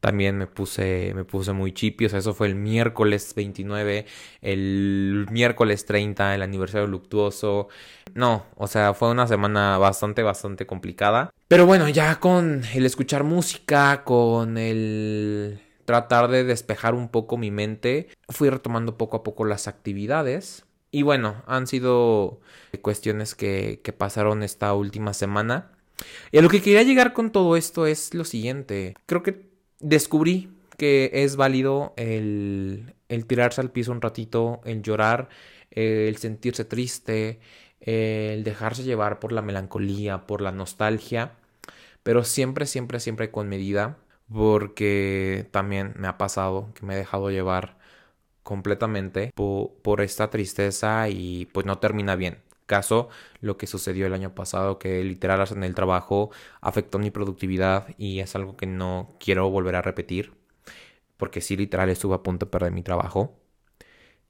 también 0.00 0.38
me 0.38 0.46
puse, 0.46 1.12
me 1.14 1.24
puse 1.24 1.52
muy 1.52 1.72
chipi, 1.72 2.06
o 2.06 2.08
sea, 2.08 2.20
eso 2.20 2.34
fue 2.34 2.46
el 2.46 2.54
miércoles 2.54 3.34
29, 3.34 4.06
el 4.40 5.26
miércoles 5.30 5.86
30, 5.86 6.34
el 6.34 6.42
aniversario 6.42 6.86
luctuoso. 6.86 7.68
No, 8.14 8.46
o 8.56 8.66
sea, 8.68 8.94
fue 8.94 9.10
una 9.10 9.26
semana 9.26 9.76
bastante, 9.78 10.22
bastante 10.22 10.66
complicada. 10.66 11.30
Pero 11.48 11.66
bueno, 11.66 11.88
ya 11.88 12.20
con 12.20 12.62
el 12.74 12.86
escuchar 12.86 13.24
música, 13.24 14.04
con 14.04 14.56
el 14.56 15.60
tratar 15.84 16.28
de 16.28 16.44
despejar 16.44 16.94
un 16.94 17.08
poco 17.08 17.36
mi 17.36 17.50
mente, 17.50 18.08
fui 18.28 18.50
retomando 18.50 18.96
poco 18.96 19.16
a 19.16 19.22
poco 19.22 19.44
las 19.44 19.66
actividades. 19.66 20.64
Y 20.90 21.02
bueno, 21.02 21.42
han 21.46 21.66
sido 21.66 22.40
cuestiones 22.82 23.34
que, 23.34 23.80
pasaron 23.96 24.42
esta 24.42 24.74
última 24.74 25.12
semana. 25.14 25.72
Y 26.32 26.38
a 26.38 26.42
lo 26.42 26.48
que 26.48 26.62
quería 26.62 26.82
llegar 26.82 27.12
con 27.12 27.32
todo 27.32 27.56
esto 27.56 27.86
es 27.86 28.14
lo 28.14 28.24
siguiente. 28.24 28.94
Creo 29.06 29.22
que 29.22 29.48
descubrí 29.80 30.50
que 30.76 31.10
es 31.12 31.36
válido 31.36 31.92
el 31.96 32.94
tirarse 33.26 33.60
al 33.60 33.70
piso 33.70 33.92
un 33.92 34.00
ratito, 34.00 34.60
el 34.64 34.82
llorar, 34.82 35.28
el 35.70 36.16
sentirse 36.16 36.64
triste, 36.64 37.40
el 37.80 38.44
dejarse 38.44 38.82
llevar 38.82 39.20
por 39.20 39.32
la 39.32 39.42
melancolía, 39.42 40.26
por 40.26 40.40
la 40.40 40.52
nostalgia, 40.52 41.32
pero 42.02 42.24
siempre, 42.24 42.66
siempre, 42.66 43.00
siempre 43.00 43.30
con 43.30 43.48
medida, 43.48 43.98
porque 44.32 45.46
también 45.50 45.94
me 45.96 46.08
ha 46.08 46.18
pasado 46.18 46.72
que 46.74 46.84
me 46.86 46.94
he 46.94 46.98
dejado 46.98 47.30
llevar 47.30 47.77
completamente 48.48 49.30
por, 49.34 49.74
por 49.82 50.00
esta 50.00 50.30
tristeza 50.30 51.10
y 51.10 51.44
pues 51.52 51.66
no 51.66 51.76
termina 51.80 52.16
bien 52.16 52.38
caso 52.64 53.10
lo 53.42 53.58
que 53.58 53.66
sucedió 53.66 54.06
el 54.06 54.14
año 54.14 54.34
pasado, 54.34 54.78
que 54.78 55.04
literal 55.04 55.46
en 55.50 55.64
el 55.64 55.74
trabajo 55.74 56.30
afectó 56.62 56.98
mi 56.98 57.10
productividad 57.10 57.88
y 57.98 58.20
es 58.20 58.34
algo 58.34 58.56
que 58.56 58.64
no 58.66 59.16
quiero 59.20 59.50
volver 59.50 59.76
a 59.76 59.82
repetir, 59.82 60.32
porque 61.18 61.42
sí, 61.42 61.58
literal 61.58 61.90
estuve 61.90 62.14
a 62.14 62.22
punto 62.22 62.46
de 62.46 62.52
perder 62.52 62.72
mi 62.72 62.82
trabajo. 62.82 63.38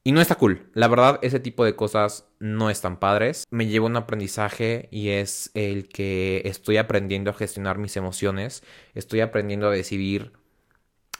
Y 0.02 0.10
no 0.12 0.20
está 0.20 0.34
cool. 0.34 0.68
La 0.74 0.88
verdad, 0.88 1.20
ese 1.22 1.38
tipo 1.38 1.64
de 1.64 1.76
cosas 1.76 2.26
no 2.40 2.70
están 2.70 2.98
padres. 2.98 3.44
Me 3.50 3.66
llevo 3.66 3.86
un 3.86 3.96
aprendizaje 3.96 4.88
y 4.90 5.10
es 5.10 5.50
el 5.54 5.88
que 5.88 6.42
estoy 6.44 6.78
aprendiendo 6.78 7.30
a 7.30 7.34
gestionar 7.34 7.78
mis 7.78 7.96
emociones. 7.96 8.64
Estoy 8.94 9.20
aprendiendo 9.20 9.68
a 9.68 9.70
decidir. 9.70 10.32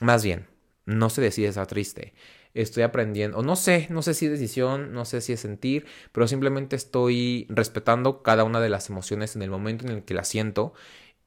Más 0.01 0.23
bien, 0.23 0.47
no 0.85 1.09
se 1.09 1.21
decide 1.21 1.49
estar 1.49 1.67
triste 1.67 2.13
estoy 2.61 2.83
aprendiendo, 2.83 3.37
o 3.37 3.43
no 3.43 3.55
sé, 3.55 3.87
no 3.89 4.01
sé 4.01 4.13
si 4.13 4.25
es 4.25 4.31
decisión, 4.31 4.93
no 4.93 5.05
sé 5.05 5.21
si 5.21 5.33
es 5.33 5.39
sentir, 5.39 5.85
pero 6.11 6.27
simplemente 6.27 6.75
estoy 6.75 7.47
respetando 7.49 8.21
cada 8.23 8.43
una 8.43 8.59
de 8.59 8.69
las 8.69 8.89
emociones 8.89 9.35
en 9.35 9.41
el 9.41 9.49
momento 9.49 9.85
en 9.85 9.91
el 9.91 10.03
que 10.03 10.13
las 10.13 10.27
siento 10.27 10.73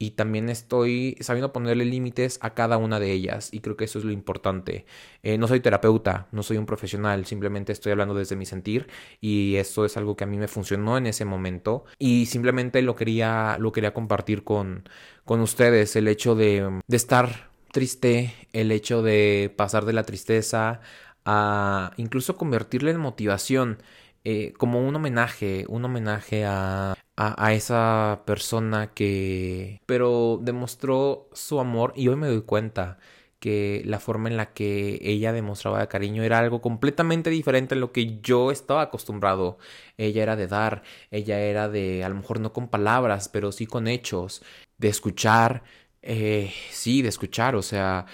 y 0.02 0.10
también 0.12 0.48
estoy 0.48 1.16
sabiendo 1.20 1.52
ponerle 1.52 1.84
límites 1.84 2.38
a 2.42 2.54
cada 2.54 2.76
una 2.76 2.98
de 2.98 3.12
ellas 3.12 3.50
y 3.52 3.60
creo 3.60 3.76
que 3.76 3.84
eso 3.84 4.00
es 4.00 4.04
lo 4.04 4.10
importante. 4.10 4.84
Eh, 5.22 5.38
no 5.38 5.46
soy 5.46 5.60
terapeuta, 5.60 6.26
no 6.32 6.42
soy 6.42 6.56
un 6.56 6.66
profesional, 6.66 7.24
simplemente 7.24 7.70
estoy 7.70 7.92
hablando 7.92 8.14
desde 8.14 8.34
mi 8.34 8.44
sentir 8.44 8.88
y 9.20 9.54
eso 9.56 9.84
es 9.84 9.96
algo 9.96 10.16
que 10.16 10.24
a 10.24 10.26
mí 10.26 10.38
me 10.38 10.48
funcionó 10.48 10.98
en 10.98 11.06
ese 11.06 11.24
momento 11.24 11.84
y 12.00 12.26
simplemente 12.26 12.82
lo 12.82 12.96
quería, 12.96 13.56
lo 13.60 13.70
quería 13.70 13.94
compartir 13.94 14.42
con, 14.42 14.88
con 15.24 15.40
ustedes, 15.40 15.94
el 15.94 16.08
hecho 16.08 16.34
de, 16.34 16.80
de 16.84 16.96
estar 16.96 17.52
triste, 17.70 18.34
el 18.52 18.72
hecho 18.72 19.02
de 19.02 19.54
pasar 19.56 19.84
de 19.84 19.92
la 19.92 20.02
tristeza 20.02 20.80
a 21.24 21.92
incluso 21.96 22.36
convertirle 22.36 22.90
en 22.92 23.00
motivación, 23.00 23.78
eh, 24.24 24.52
como 24.58 24.86
un 24.86 24.94
homenaje, 24.94 25.64
un 25.68 25.84
homenaje 25.84 26.44
a, 26.44 26.94
a, 27.16 27.52
esa 27.52 28.22
persona 28.26 28.92
que... 28.94 29.80
pero 29.86 30.38
demostró 30.42 31.28
su 31.32 31.60
amor 31.60 31.92
y 31.96 32.08
hoy 32.08 32.16
me 32.16 32.28
doy 32.28 32.42
cuenta 32.42 32.98
que 33.42 33.82
la 33.86 33.98
forma 33.98 34.28
en 34.28 34.36
la 34.36 34.52
que 34.52 35.00
ella 35.02 35.32
demostraba 35.32 35.88
cariño 35.88 36.22
era 36.22 36.38
algo 36.38 36.60
completamente 36.60 37.28
diferente 37.30 37.74
a 37.74 37.78
lo 37.78 37.90
que 37.92 38.20
yo 38.20 38.52
estaba 38.52 38.82
acostumbrado. 38.82 39.58
Ella 39.96 40.22
era 40.22 40.36
de 40.36 40.46
dar, 40.46 40.84
ella 41.10 41.40
era 41.40 41.68
de, 41.68 42.04
a 42.04 42.08
lo 42.08 42.14
mejor 42.16 42.38
no 42.40 42.52
con 42.52 42.68
palabras, 42.68 43.28
pero 43.28 43.50
sí 43.50 43.66
con 43.66 43.88
hechos, 43.88 44.42
de 44.78 44.88
escuchar, 44.88 45.64
eh, 46.02 46.52
sí, 46.70 47.02
de 47.02 47.08
escuchar, 47.08 47.56
o 47.56 47.62
sea, 47.62 48.06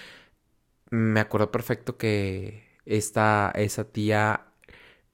me 0.90 1.20
acuerdo 1.20 1.50
perfecto 1.50 1.96
que 1.98 2.67
esta, 2.88 3.52
esa 3.54 3.84
tía 3.84 4.46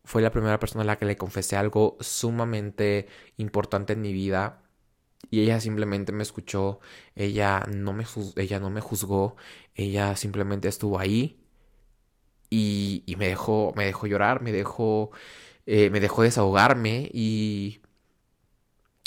fue 0.05 0.23
la 0.23 0.31
primera 0.31 0.59
persona 0.61 0.83
a 0.83 0.87
la 0.87 0.99
que 0.99 1.07
le 1.07 1.17
confesé 1.17 1.57
algo 1.57 1.97
sumamente 2.01 3.09
importante 3.37 3.95
en 3.95 4.03
mi 4.03 4.13
vida. 4.13 4.63
Y 5.31 5.41
ella 5.43 5.61
simplemente 5.61 6.13
me 6.13 6.23
escuchó, 6.23 6.81
ella 7.17 7.65
no 7.69 7.93
me, 7.93 8.05
ella 8.37 8.61
no 8.61 8.71
me 8.71 8.81
juzgó, 8.81 9.37
ella 9.75 10.17
simplemente 10.17 10.69
estuvo 10.69 10.99
ahí 11.01 11.41
y, 12.51 13.03
y 13.07 13.17
me, 13.17 13.29
dejó, 13.29 13.73
me 13.77 13.85
dejó 13.87 14.07
llorar, 14.07 14.43
me 14.43 14.53
dejó, 14.53 15.11
eh, 15.67 15.91
me 15.91 16.01
dejó 16.01 16.23
desahogarme 16.23 17.11
y, 17.13 17.81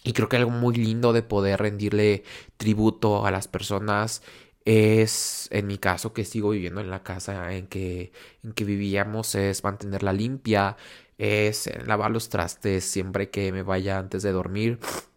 y 0.04 0.14
creo 0.14 0.30
que 0.30 0.38
algo 0.38 0.52
muy 0.52 0.76
lindo 0.76 1.14
de 1.14 1.22
poder 1.24 1.60
rendirle 1.62 2.24
tributo 2.58 3.26
a 3.26 3.32
las 3.32 3.48
personas 3.48 4.24
es, 4.68 5.48
en 5.52 5.66
mi 5.66 5.78
caso, 5.78 6.12
que 6.12 6.26
sigo 6.26 6.50
viviendo 6.50 6.82
en 6.82 6.90
la 6.90 7.02
casa 7.02 7.54
en 7.54 7.68
que, 7.68 8.12
en 8.44 8.52
que 8.52 8.66
vivíamos, 8.66 9.34
es 9.36 9.64
mantenerla 9.64 10.12
limpia, 10.12 10.76
es 11.18 11.70
lavar 11.86 12.12
los 12.12 12.28
trastes 12.28 12.84
siempre 12.84 13.30
que 13.30 13.54
me 13.54 13.64
vaya 13.64 13.98
antes 13.98 14.24
de 14.24 14.32
dormir. 14.34 14.80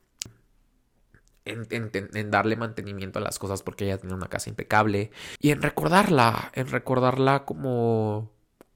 En, 1.46 1.66
en, 1.70 2.30
darle 2.30 2.54
mantenimiento 2.54 3.18
a 3.18 3.22
las 3.22 3.38
cosas 3.40 3.62
porque 3.62 3.86
ella 3.86 3.98
tiene 3.98 4.14
una 4.14 4.28
casa 4.28 4.50
impecable 4.50 5.10
y 5.40 5.50
en 5.50 5.62
recordarla, 5.62 6.52
en 6.54 6.68
recordarla 6.68 7.44
como 7.44 8.30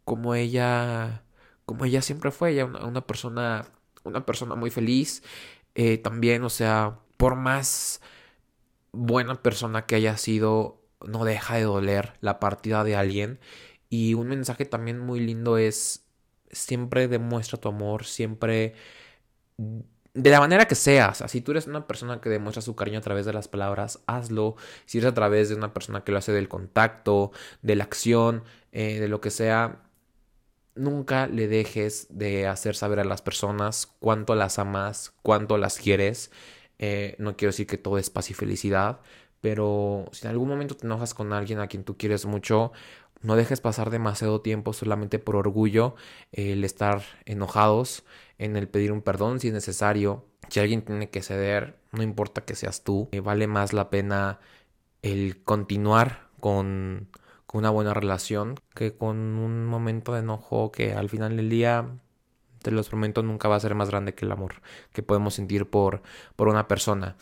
como 0.04 0.34
ella 0.34 1.22
como 1.66 1.84
ella 1.84 2.02
siempre 2.02 2.30
fue, 2.32 2.52
ella 2.52 2.64
una, 2.64 3.06
persona 3.06 3.66
una 4.02 4.26
persona 4.26 4.54
muy 4.56 4.70
feliz 4.70 5.22
eh, 5.74 5.98
también, 5.98 6.42
o 6.42 6.50
sea, 6.50 6.98
por 7.16 7.36
más 7.36 8.00
buena 8.94 9.42
persona 9.42 9.86
que 9.86 9.96
haya 9.96 10.16
sido, 10.16 10.82
no 11.06 11.24
deja 11.24 11.56
de 11.56 11.62
doler 11.64 12.14
la 12.20 12.40
partida 12.40 12.84
de 12.84 12.96
alguien. 12.96 13.40
Y 13.90 14.14
un 14.14 14.28
mensaje 14.28 14.64
también 14.64 14.98
muy 14.98 15.20
lindo 15.20 15.58
es, 15.58 16.06
siempre 16.50 17.08
demuestra 17.08 17.60
tu 17.60 17.68
amor, 17.68 18.04
siempre 18.06 18.74
de 20.14 20.30
la 20.30 20.40
manera 20.40 20.66
que 20.66 20.76
seas. 20.76 21.22
Si 21.26 21.40
tú 21.40 21.50
eres 21.50 21.66
una 21.66 21.86
persona 21.86 22.20
que 22.20 22.30
demuestra 22.30 22.62
su 22.62 22.76
cariño 22.76 22.98
a 22.98 23.02
través 23.02 23.26
de 23.26 23.32
las 23.32 23.48
palabras, 23.48 24.00
hazlo. 24.06 24.56
Si 24.86 24.98
eres 24.98 25.10
a 25.10 25.14
través 25.14 25.48
de 25.48 25.56
una 25.56 25.74
persona 25.74 26.04
que 26.04 26.12
lo 26.12 26.18
hace 26.18 26.32
del 26.32 26.48
contacto, 26.48 27.32
de 27.62 27.76
la 27.76 27.84
acción, 27.84 28.44
eh, 28.72 29.00
de 29.00 29.08
lo 29.08 29.20
que 29.20 29.30
sea, 29.30 29.82
nunca 30.76 31.26
le 31.26 31.48
dejes 31.48 32.06
de 32.10 32.46
hacer 32.46 32.76
saber 32.76 33.00
a 33.00 33.04
las 33.04 33.22
personas 33.22 33.88
cuánto 33.98 34.34
las 34.34 34.58
amas, 34.58 35.12
cuánto 35.22 35.58
las 35.58 35.78
quieres. 35.78 36.30
Eh, 36.78 37.16
no 37.18 37.36
quiero 37.36 37.50
decir 37.50 37.66
que 37.66 37.78
todo 37.78 37.98
es 37.98 38.10
paz 38.10 38.30
y 38.30 38.34
felicidad, 38.34 39.00
pero 39.40 40.06
si 40.12 40.26
en 40.26 40.32
algún 40.32 40.48
momento 40.48 40.76
te 40.76 40.86
enojas 40.86 41.14
con 41.14 41.32
alguien 41.32 41.60
a 41.60 41.66
quien 41.66 41.84
tú 41.84 41.96
quieres 41.96 42.26
mucho, 42.26 42.72
no 43.22 43.36
dejes 43.36 43.60
pasar 43.60 43.90
demasiado 43.90 44.40
tiempo 44.42 44.72
solamente 44.72 45.18
por 45.18 45.36
orgullo, 45.36 45.96
el 46.32 46.64
estar 46.64 47.02
enojados, 47.24 48.04
en 48.38 48.56
el 48.56 48.68
pedir 48.68 48.92
un 48.92 49.02
perdón 49.02 49.40
si 49.40 49.48
es 49.48 49.54
necesario. 49.54 50.26
Si 50.48 50.60
alguien 50.60 50.82
tiene 50.82 51.08
que 51.10 51.22
ceder, 51.22 51.78
no 51.92 52.02
importa 52.02 52.44
que 52.44 52.54
seas 52.54 52.84
tú, 52.84 53.08
eh, 53.12 53.20
vale 53.20 53.46
más 53.46 53.72
la 53.72 53.88
pena 53.88 54.40
el 55.02 55.42
continuar 55.42 56.28
con, 56.40 57.08
con 57.46 57.60
una 57.60 57.70
buena 57.70 57.94
relación 57.94 58.56
que 58.74 58.94
con 58.96 59.16
un 59.16 59.64
momento 59.64 60.12
de 60.12 60.20
enojo 60.20 60.70
que 60.70 60.92
al 60.92 61.08
final 61.08 61.36
del 61.36 61.48
día 61.48 61.88
te 62.64 62.70
los 62.72 62.88
prometo, 62.88 63.22
nunca 63.22 63.46
va 63.46 63.56
a 63.56 63.60
ser 63.60 63.74
más 63.74 63.90
grande 63.90 64.14
que 64.14 64.24
el 64.24 64.32
amor 64.32 64.62
que 64.92 65.02
podemos 65.02 65.34
sentir 65.34 65.70
por, 65.70 66.02
por 66.34 66.48
una 66.48 66.66
persona. 66.66 67.16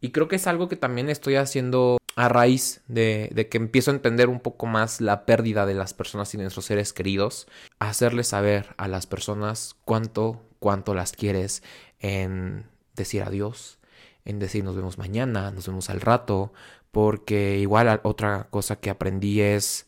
Y 0.00 0.10
creo 0.10 0.28
que 0.28 0.36
es 0.36 0.46
algo 0.46 0.68
que 0.68 0.76
también 0.76 1.08
estoy 1.08 1.36
haciendo 1.36 1.98
a 2.14 2.28
raíz 2.28 2.82
de, 2.88 3.30
de, 3.34 3.48
que 3.48 3.56
empiezo 3.56 3.90
a 3.90 3.94
entender 3.94 4.28
un 4.28 4.40
poco 4.40 4.66
más 4.66 5.00
la 5.00 5.24
pérdida 5.24 5.64
de 5.64 5.74
las 5.74 5.94
personas 5.94 6.34
y 6.34 6.38
nuestros 6.38 6.66
seres 6.66 6.92
queridos, 6.92 7.48
hacerles 7.78 8.28
saber 8.28 8.74
a 8.76 8.86
las 8.86 9.06
personas 9.06 9.76
cuánto, 9.84 10.42
cuánto 10.58 10.94
las 10.94 11.12
quieres 11.12 11.62
en 12.00 12.66
decir 12.94 13.22
adiós, 13.22 13.78
en 14.26 14.38
decir 14.38 14.62
nos 14.62 14.76
vemos 14.76 14.98
mañana, 14.98 15.50
nos 15.52 15.66
vemos 15.66 15.88
al 15.88 16.02
rato, 16.02 16.52
porque 16.90 17.58
igual 17.58 18.00
otra 18.02 18.48
cosa 18.50 18.76
que 18.76 18.90
aprendí 18.90 19.40
es 19.40 19.86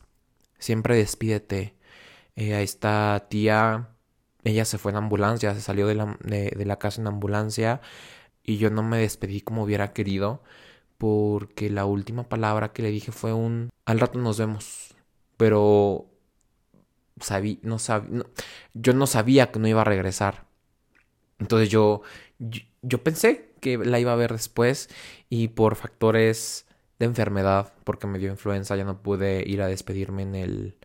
siempre 0.59 0.97
despídete. 0.97 1.75
Eh, 2.37 2.55
a 2.55 2.63
esta 2.63 3.27
tía, 3.29 3.91
ella 4.45 4.65
se 4.65 4.79
fue 4.79 4.93
en 4.93 4.99
ambulancia, 4.99 5.55
se 5.55 5.61
salió 5.61 5.87
de 5.87 5.95
la, 5.95 6.17
de 6.21 6.65
la 6.65 6.79
casa 6.79 7.01
en 7.01 7.07
ambulancia 7.07 7.81
y 8.43 8.59
yo 8.59 8.71
no 8.71 8.83
me 8.83 8.99
despedí 8.99 9.41
como 9.41 9.65
hubiera 9.65 9.93
querido 9.93 10.43
porque 10.99 11.71
la 11.71 11.87
última 11.87 12.29
palabra 12.29 12.73
que 12.73 12.83
le 12.83 12.91
dije 12.91 13.13
fue 13.13 13.33
un 13.33 13.71
al 13.85 14.01
rato 14.01 14.19
nos 14.19 14.39
vemos. 14.39 14.95
Pero 15.37 16.07
sabí, 17.21 17.61
no 17.63 17.79
yo 18.75 18.93
no 18.95 19.07
sabía 19.07 19.51
que 19.51 19.59
no 19.59 19.69
iba 19.69 19.83
a 19.83 19.85
regresar. 19.85 20.47
Entonces 21.39 21.69
yo, 21.69 22.03
yo, 22.83 23.03
pensé 23.03 23.53
que 23.61 23.79
la 23.79 24.01
iba 24.01 24.13
a 24.13 24.17
ver 24.17 24.33
después 24.33 24.89
y 25.29 25.49
por 25.49 25.77
factores 25.77 26.67
de 26.99 27.07
enfermedad, 27.07 27.73
porque 27.85 28.07
me 28.07 28.19
dio 28.19 28.31
influenza, 28.31 28.77
ya 28.77 28.85
no 28.85 29.03
pude 29.03 29.43
ir 29.47 29.63
a 29.63 29.67
despedirme 29.67 30.23
en 30.23 30.35
el, 30.37 30.77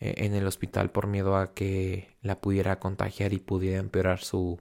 en 0.00 0.34
el 0.34 0.46
hospital 0.46 0.90
por 0.90 1.06
miedo 1.06 1.36
a 1.36 1.52
que 1.54 2.16
la 2.22 2.40
pudiera 2.40 2.78
contagiar 2.78 3.32
y 3.32 3.38
pudiera 3.38 3.78
empeorar 3.78 4.20
su, 4.20 4.58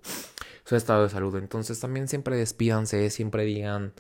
su 0.65 0.75
estado 0.75 1.03
de 1.03 1.10
salud. 1.10 1.36
Entonces 1.38 1.79
también 1.79 2.08
siempre 2.08 2.36
despídanse, 2.38 3.10
siempre 3.10 3.43
digan 3.46 3.93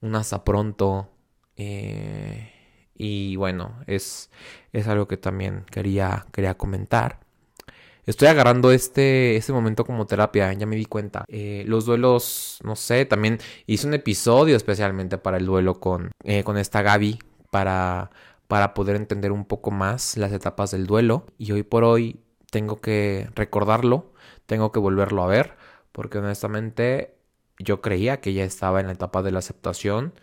un 0.00 0.14
hasta 0.14 0.44
pronto. 0.44 1.10
Eh, 1.56 2.52
y 2.94 3.36
bueno, 3.36 3.80
es, 3.86 4.30
es 4.72 4.86
algo 4.88 5.06
que 5.08 5.16
también 5.16 5.64
quería, 5.70 6.26
quería 6.32 6.56
comentar. 6.56 7.20
Estoy 8.06 8.28
agarrando 8.28 8.70
este, 8.70 9.36
este 9.36 9.52
momento 9.52 9.84
como 9.84 10.06
terapia, 10.06 10.52
ya 10.52 10.64
me 10.64 10.76
di 10.76 10.84
cuenta. 10.84 11.24
Eh, 11.28 11.64
los 11.66 11.86
duelos, 11.86 12.60
no 12.62 12.76
sé, 12.76 13.04
también 13.04 13.38
hice 13.66 13.86
un 13.86 13.94
episodio 13.94 14.56
especialmente 14.56 15.18
para 15.18 15.38
el 15.38 15.46
duelo 15.46 15.80
con, 15.80 16.12
eh, 16.22 16.44
con 16.44 16.56
esta 16.56 16.82
Gaby, 16.82 17.18
para, 17.50 18.10
para 18.48 18.74
poder 18.74 18.96
entender 18.96 19.32
un 19.32 19.44
poco 19.44 19.70
más 19.70 20.16
las 20.16 20.32
etapas 20.32 20.70
del 20.70 20.86
duelo. 20.86 21.26
Y 21.38 21.52
hoy 21.52 21.62
por 21.62 21.84
hoy 21.84 22.20
tengo 22.50 22.80
que 22.80 23.28
recordarlo, 23.34 24.12
tengo 24.46 24.72
que 24.72 24.78
volverlo 24.80 25.22
a 25.22 25.26
ver, 25.26 25.56
porque 25.92 26.18
honestamente 26.18 27.16
yo 27.58 27.80
creía 27.80 28.20
que 28.20 28.32
ya 28.32 28.44
estaba 28.44 28.80
en 28.80 28.86
la 28.86 28.92
etapa 28.92 29.22
de 29.22 29.32
la 29.32 29.38
aceptación 29.40 30.14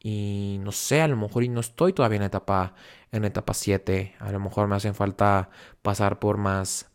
y 0.00 0.58
no 0.62 0.72
sé, 0.72 1.02
a 1.02 1.08
lo 1.08 1.16
mejor 1.16 1.44
y 1.44 1.48
no 1.48 1.60
estoy 1.60 1.92
todavía 1.92 2.18
en 2.18 2.22
etapa 2.24 2.74
en 3.12 3.24
etapa 3.24 3.54
7, 3.54 4.14
a 4.18 4.32
lo 4.32 4.40
mejor 4.40 4.68
me 4.68 4.76
hacen 4.76 4.94
falta 4.94 5.50
pasar 5.82 6.18
por 6.18 6.36
más 6.36 6.90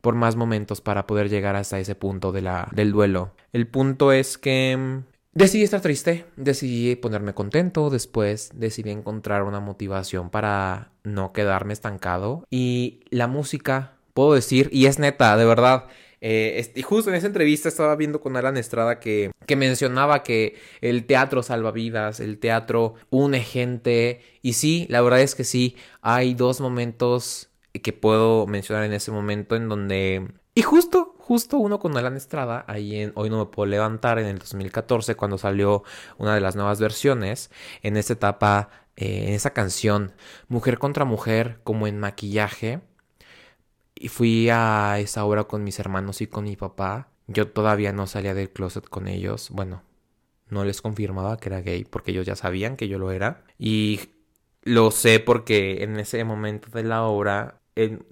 por 0.00 0.14
más 0.14 0.36
momentos 0.36 0.80
para 0.80 1.06
poder 1.06 1.28
llegar 1.28 1.56
hasta 1.56 1.80
ese 1.80 1.96
punto 1.96 2.30
de 2.30 2.40
la, 2.40 2.68
del 2.72 2.92
duelo. 2.92 3.32
El 3.52 3.66
punto 3.66 4.12
es 4.12 4.38
que 4.38 5.02
decidí 5.36 5.64
estar 5.64 5.82
triste, 5.82 6.24
decidí 6.36 6.96
ponerme 6.96 7.34
contento, 7.34 7.90
después 7.90 8.50
decidí 8.54 8.90
encontrar 8.90 9.42
una 9.42 9.60
motivación 9.60 10.30
para 10.30 10.92
no 11.04 11.32
quedarme 11.32 11.74
estancado 11.74 12.44
y 12.50 13.00
la 13.10 13.26
música, 13.26 13.98
puedo 14.14 14.32
decir, 14.32 14.70
y 14.72 14.86
es 14.86 14.98
neta, 14.98 15.36
de 15.36 15.44
verdad, 15.44 15.88
eh, 16.22 16.72
y 16.74 16.80
justo 16.80 17.10
en 17.10 17.16
esa 17.16 17.26
entrevista 17.26 17.68
estaba 17.68 17.94
viendo 17.96 18.20
con 18.22 18.36
Alan 18.36 18.56
Estrada 18.56 18.98
que, 18.98 19.30
que 19.46 19.56
mencionaba 19.56 20.22
que 20.22 20.56
el 20.80 21.04
teatro 21.04 21.42
salva 21.42 21.70
vidas, 21.70 22.20
el 22.20 22.38
teatro 22.38 22.94
une 23.10 23.40
gente. 23.40 24.22
Y 24.40 24.54
sí, 24.54 24.86
la 24.88 25.02
verdad 25.02 25.20
es 25.20 25.34
que 25.34 25.44
sí, 25.44 25.76
hay 26.00 26.32
dos 26.32 26.62
momentos 26.62 27.50
que 27.82 27.92
puedo 27.92 28.46
mencionar 28.46 28.84
en 28.84 28.94
ese 28.94 29.10
momento 29.10 29.54
en 29.54 29.68
donde... 29.68 30.26
Y 30.54 30.62
justo, 30.62 31.05
justo 31.26 31.58
uno 31.58 31.80
con 31.80 31.96
Alan 31.96 32.16
Estrada, 32.16 32.64
ahí 32.68 33.00
en 33.00 33.12
Hoy 33.16 33.30
no 33.30 33.38
me 33.38 33.46
puedo 33.46 33.66
levantar, 33.66 34.20
en 34.20 34.26
el 34.26 34.38
2014, 34.38 35.16
cuando 35.16 35.38
salió 35.38 35.82
una 36.18 36.32
de 36.36 36.40
las 36.40 36.54
nuevas 36.54 36.80
versiones, 36.80 37.50
en 37.82 37.96
esa 37.96 38.12
etapa, 38.12 38.70
eh, 38.94 39.24
en 39.26 39.34
esa 39.34 39.50
canción, 39.50 40.12
Mujer 40.46 40.78
contra 40.78 41.04
Mujer, 41.04 41.58
como 41.64 41.88
en 41.88 41.98
maquillaje, 41.98 42.80
y 43.96 44.06
fui 44.08 44.48
a 44.50 45.00
esa 45.00 45.24
obra 45.24 45.44
con 45.44 45.64
mis 45.64 45.80
hermanos 45.80 46.20
y 46.20 46.28
con 46.28 46.44
mi 46.44 46.54
papá. 46.54 47.08
Yo 47.26 47.50
todavía 47.50 47.92
no 47.92 48.06
salía 48.06 48.34
del 48.34 48.50
closet 48.50 48.88
con 48.88 49.08
ellos. 49.08 49.50
Bueno, 49.50 49.82
no 50.48 50.64
les 50.64 50.80
confirmaba 50.82 51.38
que 51.38 51.48
era 51.48 51.60
gay 51.60 51.84
porque 51.84 52.12
ellos 52.12 52.26
ya 52.26 52.36
sabían 52.36 52.76
que 52.76 52.88
yo 52.88 52.98
lo 52.98 53.10
era. 53.10 53.44
Y 53.58 54.00
lo 54.62 54.90
sé 54.92 55.18
porque 55.18 55.82
en 55.82 55.98
ese 55.98 56.22
momento 56.24 56.68
de 56.70 56.84
la 56.84 57.02
obra, 57.04 57.62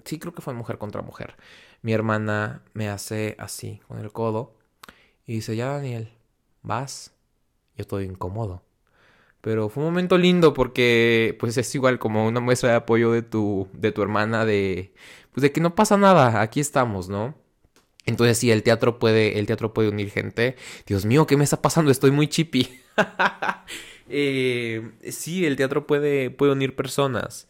sí 0.05 0.19
creo 0.19 0.33
que 0.33 0.41
fue 0.41 0.53
mujer 0.53 0.77
contra 0.79 1.01
mujer. 1.01 1.37
Mi 1.85 1.93
hermana 1.93 2.63
me 2.73 2.89
hace 2.89 3.35
así 3.37 3.79
con 3.87 3.99
el 3.99 4.11
codo 4.11 4.55
y 5.27 5.33
dice, 5.35 5.55
ya 5.55 5.67
Daniel, 5.67 6.09
vas. 6.63 7.13
Yo 7.77 7.83
estoy 7.83 8.05
incómodo. 8.05 8.63
Pero 9.41 9.69
fue 9.69 9.83
un 9.83 9.89
momento 9.91 10.17
lindo 10.17 10.55
porque 10.55 11.37
pues 11.39 11.55
es 11.57 11.75
igual 11.75 11.99
como 11.99 12.25
una 12.25 12.39
muestra 12.39 12.71
de 12.71 12.75
apoyo 12.77 13.11
de 13.11 13.21
tu, 13.21 13.67
de 13.73 13.91
tu 13.91 14.01
hermana 14.01 14.45
de 14.45 14.95
pues 15.31 15.43
de 15.43 15.51
que 15.51 15.61
no 15.61 15.75
pasa 15.75 15.95
nada, 15.95 16.41
aquí 16.41 16.59
estamos, 16.59 17.07
¿no? 17.07 17.35
Entonces 18.07 18.39
sí, 18.39 18.49
el 18.49 18.63
teatro 18.63 18.97
puede, 18.97 19.37
el 19.37 19.45
teatro 19.45 19.71
puede 19.71 19.89
unir 19.89 20.09
gente. 20.09 20.55
Dios 20.87 21.05
mío, 21.05 21.27
¿qué 21.27 21.37
me 21.37 21.43
está 21.43 21.61
pasando? 21.61 21.91
Estoy 21.91 22.09
muy 22.09 22.27
chippy. 22.27 22.67
eh, 24.09 24.89
sí, 25.11 25.45
el 25.45 25.55
teatro 25.55 25.85
puede, 25.85 26.31
puede 26.31 26.53
unir 26.53 26.75
personas. 26.75 27.47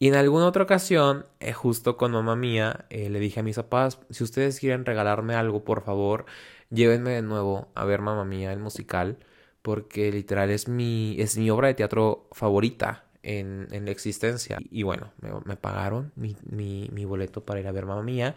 Y 0.00 0.08
en 0.08 0.14
alguna 0.14 0.46
otra 0.46 0.64
ocasión, 0.64 1.26
eh, 1.40 1.52
justo 1.52 1.96
con 1.96 2.12
mamá 2.12 2.34
mía, 2.34 2.86
eh, 2.90 3.10
le 3.10 3.20
dije 3.20 3.40
a 3.40 3.42
mis 3.42 3.56
papás, 3.56 4.00
si 4.10 4.24
ustedes 4.24 4.58
quieren 4.58 4.86
regalarme 4.86 5.34
algo, 5.34 5.62
por 5.62 5.82
favor, 5.84 6.24
llévenme 6.70 7.10
de 7.10 7.22
nuevo 7.22 7.68
a 7.74 7.84
ver 7.84 8.00
mamá 8.00 8.24
mía, 8.24 8.52
el 8.52 8.60
musical, 8.60 9.18
porque 9.62 10.10
literal 10.10 10.50
es 10.50 10.68
mi, 10.68 11.16
es 11.20 11.36
mi 11.36 11.50
obra 11.50 11.68
de 11.68 11.74
teatro 11.74 12.28
favorita 12.32 13.04
en, 13.22 13.68
la 13.70 13.90
existencia. 13.90 14.58
Y, 14.70 14.82
bueno, 14.84 15.12
me, 15.44 15.56
pagaron 15.56 16.12
mi, 16.16 16.34
mi, 16.48 17.04
boleto 17.04 17.44
para 17.44 17.60
ir 17.60 17.68
a 17.68 17.72
ver 17.72 17.86
Mamma 17.86 18.02
Mía. 18.02 18.34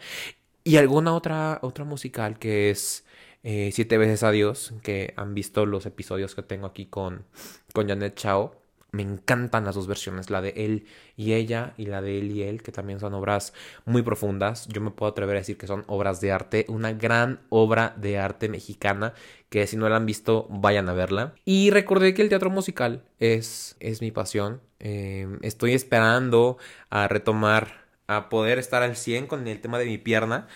Y 0.64 0.76
alguna 0.76 1.14
otra, 1.14 1.58
otra 1.62 1.84
musical 1.84 2.38
que 2.38 2.70
es 2.70 3.06
eh, 3.42 3.70
Siete 3.72 3.98
veces 3.98 4.22
Adiós, 4.22 4.74
que 4.82 5.14
han 5.16 5.34
visto 5.34 5.66
los 5.66 5.86
episodios 5.86 6.34
que 6.34 6.42
tengo 6.42 6.66
aquí 6.66 6.86
con, 6.86 7.24
con 7.72 7.88
Janet 7.88 8.14
Chao. 8.16 8.63
Me 8.94 9.02
encantan 9.02 9.64
las 9.64 9.74
dos 9.74 9.88
versiones, 9.88 10.30
la 10.30 10.40
de 10.40 10.50
él 10.56 10.86
y 11.16 11.32
ella 11.32 11.74
y 11.76 11.86
la 11.86 12.00
de 12.00 12.16
él 12.20 12.30
y 12.30 12.42
él, 12.42 12.62
que 12.62 12.70
también 12.70 13.00
son 13.00 13.12
obras 13.14 13.52
muy 13.86 14.02
profundas. 14.02 14.68
Yo 14.68 14.80
me 14.80 14.92
puedo 14.92 15.10
atrever 15.10 15.34
a 15.34 15.40
decir 15.40 15.58
que 15.58 15.66
son 15.66 15.82
obras 15.88 16.20
de 16.20 16.30
arte, 16.30 16.64
una 16.68 16.92
gran 16.92 17.40
obra 17.48 17.92
de 17.96 18.18
arte 18.18 18.48
mexicana 18.48 19.12
que 19.48 19.66
si 19.66 19.76
no 19.76 19.88
la 19.88 19.96
han 19.96 20.06
visto 20.06 20.46
vayan 20.48 20.88
a 20.88 20.92
verla. 20.92 21.34
Y 21.44 21.70
recordé 21.70 22.14
que 22.14 22.22
el 22.22 22.28
teatro 22.28 22.50
musical 22.50 23.02
es, 23.18 23.74
es 23.80 24.00
mi 24.00 24.12
pasión. 24.12 24.60
Em, 24.78 25.40
estoy 25.42 25.72
esperando 25.72 26.56
a 26.88 27.08
retomar, 27.08 27.86
a 28.06 28.28
poder 28.28 28.60
estar 28.60 28.84
al 28.84 28.94
100 28.94 29.26
con 29.26 29.48
el 29.48 29.60
tema 29.60 29.80
de 29.80 29.86
mi 29.86 29.98
pierna 29.98 30.46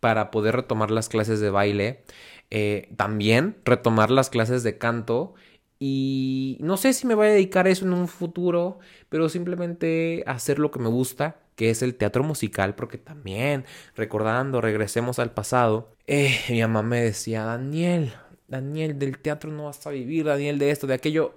para 0.00 0.30
poder 0.30 0.56
retomar 0.56 0.90
las 0.90 1.10
clases 1.10 1.40
de 1.40 1.50
baile. 1.50 2.04
Eh, 2.50 2.88
también 2.96 3.56
retomar 3.64 4.10
las 4.10 4.30
clases 4.30 4.62
de 4.62 4.78
canto 4.78 5.34
y 5.84 6.58
no 6.60 6.76
sé 6.76 6.92
si 6.92 7.08
me 7.08 7.16
voy 7.16 7.26
a 7.26 7.30
dedicar 7.30 7.66
a 7.66 7.70
eso 7.70 7.84
en 7.84 7.92
un 7.92 8.06
futuro, 8.06 8.78
pero 9.08 9.28
simplemente 9.28 10.22
hacer 10.28 10.60
lo 10.60 10.70
que 10.70 10.78
me 10.78 10.88
gusta, 10.88 11.40
que 11.56 11.70
es 11.70 11.82
el 11.82 11.96
teatro 11.96 12.22
musical, 12.22 12.76
porque 12.76 12.98
también, 12.98 13.64
recordando, 13.96 14.60
regresemos 14.60 15.18
al 15.18 15.32
pasado, 15.32 15.96
eh, 16.06 16.38
mi 16.50 16.60
mamá 16.60 16.84
me 16.84 17.00
decía, 17.02 17.42
Daniel, 17.42 18.12
Daniel, 18.46 18.96
del 18.96 19.18
teatro 19.18 19.50
no 19.50 19.64
vas 19.64 19.84
a 19.84 19.90
vivir, 19.90 20.24
Daniel, 20.24 20.60
de 20.60 20.70
esto, 20.70 20.86
de 20.86 20.94
aquello, 20.94 21.34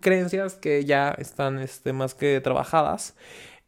creencias 0.00 0.54
que 0.54 0.84
ya 0.84 1.10
están 1.18 1.58
este, 1.58 1.92
más 1.92 2.14
que 2.14 2.40
trabajadas. 2.40 3.16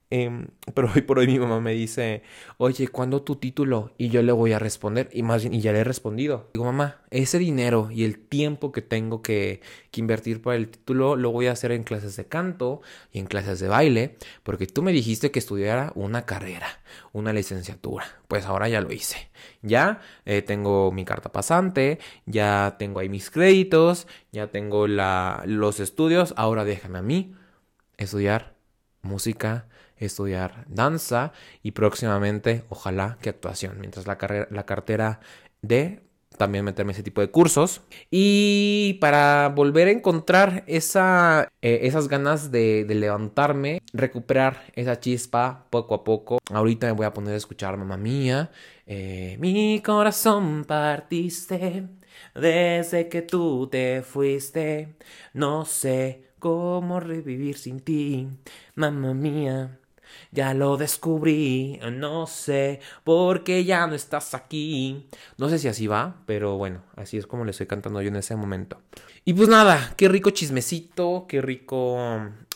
Em, 0.08 0.46
pero 0.74 0.88
hoy 0.94 1.02
por 1.02 1.18
hoy 1.18 1.26
mi 1.26 1.38
mamá 1.38 1.60
me 1.60 1.72
dice, 1.72 2.22
oye, 2.58 2.86
¿cuándo 2.88 3.22
tu 3.22 3.36
título? 3.36 3.92
Y 3.98 4.08
yo 4.08 4.22
le 4.22 4.30
voy 4.30 4.52
a 4.52 4.58
responder, 4.60 5.08
y 5.12 5.22
más 5.22 5.42
bien, 5.42 5.54
y 5.54 5.60
ya 5.60 5.72
le 5.72 5.80
he 5.80 5.84
respondido. 5.84 6.48
Digo, 6.54 6.64
mamá, 6.64 7.00
ese 7.10 7.38
dinero 7.38 7.88
y 7.90 8.04
el 8.04 8.18
tiempo 8.18 8.70
que 8.70 8.82
tengo 8.82 9.20
que, 9.20 9.60
que, 9.90 10.00
invertir 10.00 10.42
para 10.42 10.56
el 10.56 10.68
título 10.68 11.16
lo 11.16 11.32
voy 11.32 11.48
a 11.48 11.52
hacer 11.52 11.72
en 11.72 11.82
clases 11.82 12.16
de 12.16 12.26
canto 12.26 12.82
y 13.10 13.18
en 13.18 13.26
clases 13.26 13.58
de 13.58 13.68
baile, 13.68 14.16
porque 14.44 14.66
tú 14.66 14.82
me 14.82 14.92
dijiste 14.92 15.32
que 15.32 15.40
estudiara 15.40 15.92
una 15.96 16.24
carrera, 16.24 16.68
una 17.12 17.32
licenciatura. 17.32 18.06
Pues 18.28 18.46
ahora 18.46 18.68
ya 18.68 18.80
lo 18.80 18.92
hice. 18.92 19.30
Ya 19.62 20.00
eh, 20.24 20.42
tengo 20.42 20.92
mi 20.92 21.04
carta 21.04 21.32
pasante, 21.32 21.98
ya 22.26 22.76
tengo 22.78 23.00
ahí 23.00 23.08
mis 23.08 23.30
créditos, 23.30 24.06
ya 24.30 24.48
tengo 24.48 24.86
la, 24.86 25.42
los 25.46 25.80
estudios, 25.80 26.32
ahora 26.36 26.64
déjame 26.64 26.98
a 26.98 27.02
mí 27.02 27.34
estudiar 27.98 28.55
música 29.06 29.66
estudiar 29.96 30.66
danza 30.68 31.32
y 31.62 31.72
próximamente, 31.72 32.64
ojalá, 32.68 33.16
que 33.22 33.30
actuación. 33.30 33.80
Mientras 33.80 34.06
la, 34.06 34.18
la 34.50 34.66
cartera 34.66 35.20
de 35.62 36.06
también 36.36 36.64
meterme 36.64 36.92
ese 36.92 37.02
tipo 37.02 37.20
de 37.20 37.30
cursos. 37.30 37.82
Y 38.10 38.94
para 39.00 39.48
volver 39.54 39.88
a 39.88 39.90
encontrar 39.90 40.64
esa, 40.66 41.48
eh, 41.62 41.80
esas 41.82 42.08
ganas 42.08 42.50
de, 42.50 42.86
levantarme, 42.88 43.80
recuperar 43.92 44.64
esa 44.74 45.00
chispa 45.00 45.66
poco 45.70 45.94
a 45.94 46.04
poco. 46.04 46.38
Ahorita 46.52 46.86
me 46.86 46.92
voy 46.92 47.06
a 47.06 47.12
poner 47.12 47.34
a 47.34 47.36
escuchar 47.36 47.76
Mamá 47.76 47.96
Mía. 47.96 48.50
Eh, 48.86 49.36
mi 49.40 49.82
corazón 49.84 50.64
partiste 50.64 51.88
Desde 52.34 53.08
que 53.08 53.22
tú 53.22 53.68
te 53.68 54.02
fuiste, 54.02 54.96
no 55.32 55.64
sé 55.64 56.26
cómo 56.46 57.00
revivir 57.00 57.58
sin 57.58 57.80
ti, 57.80 58.28
mamá 58.76 59.14
mía. 59.14 59.80
Ya 60.30 60.54
lo 60.54 60.76
descubrí, 60.76 61.80
no 61.90 62.28
sé 62.28 62.78
por 63.02 63.42
qué 63.42 63.64
ya 63.64 63.84
no 63.88 63.96
estás 63.96 64.32
aquí. 64.32 65.08
No 65.38 65.48
sé 65.48 65.58
si 65.58 65.66
así 65.66 65.88
va, 65.88 66.22
pero 66.24 66.56
bueno, 66.56 66.84
así 66.94 67.18
es 67.18 67.26
como 67.26 67.44
le 67.44 67.50
estoy 67.50 67.66
cantando 67.66 68.00
yo 68.00 68.10
en 68.10 68.14
ese 68.14 68.36
momento. 68.36 68.80
Y 69.24 69.34
pues 69.34 69.48
nada, 69.48 69.92
qué 69.96 70.08
rico 70.08 70.30
chismecito, 70.30 71.26
qué 71.28 71.42
rico 71.42 71.98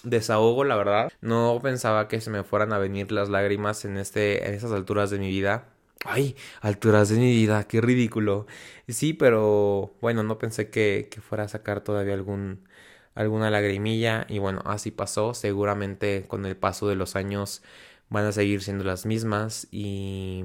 desahogo, 0.05 0.62
la 0.62 0.76
verdad. 0.76 1.12
No 1.20 1.59
pensaba 1.61 2.07
que 2.07 2.20
se 2.20 2.31
me 2.31 2.44
fueran 2.44 2.72
a 2.72 2.79
venir 2.79 3.11
las 3.11 3.29
lágrimas 3.29 3.85
en 3.85 3.96
este 3.96 4.46
en 4.46 4.55
esas 4.55 4.70
alturas 4.70 5.11
de 5.11 5.18
mi 5.18 5.31
vida. 5.31 5.66
Ay, 6.05 6.37
alturas 6.61 7.09
de 7.09 7.16
mi 7.16 7.33
vida, 7.33 7.64
qué 7.66 7.81
ridículo. 7.81 8.46
Sí, 8.87 9.14
pero 9.14 9.96
bueno, 10.00 10.22
no 10.22 10.38
pensé 10.38 10.70
que 10.70 11.09
fuera 11.29 11.42
a 11.42 11.48
sacar 11.48 11.81
todavía 11.81 12.14
algún 12.14 12.70
alguna 13.14 13.51
lagrimilla 13.51 14.27
y 14.29 14.38
bueno, 14.38 14.62
así 14.64 14.90
pasó. 14.90 15.35
Seguramente 15.35 16.25
con 16.29 16.46
el 16.46 16.57
paso 16.57 16.88
de 16.88 16.96
los 16.96 17.16
años 17.16 17.62
van 18.09 18.25
a 18.27 18.33
seguir 18.33 18.62
siendo 18.62 18.85
las 18.85 19.07
mismas 19.07 19.68
y 19.70 20.44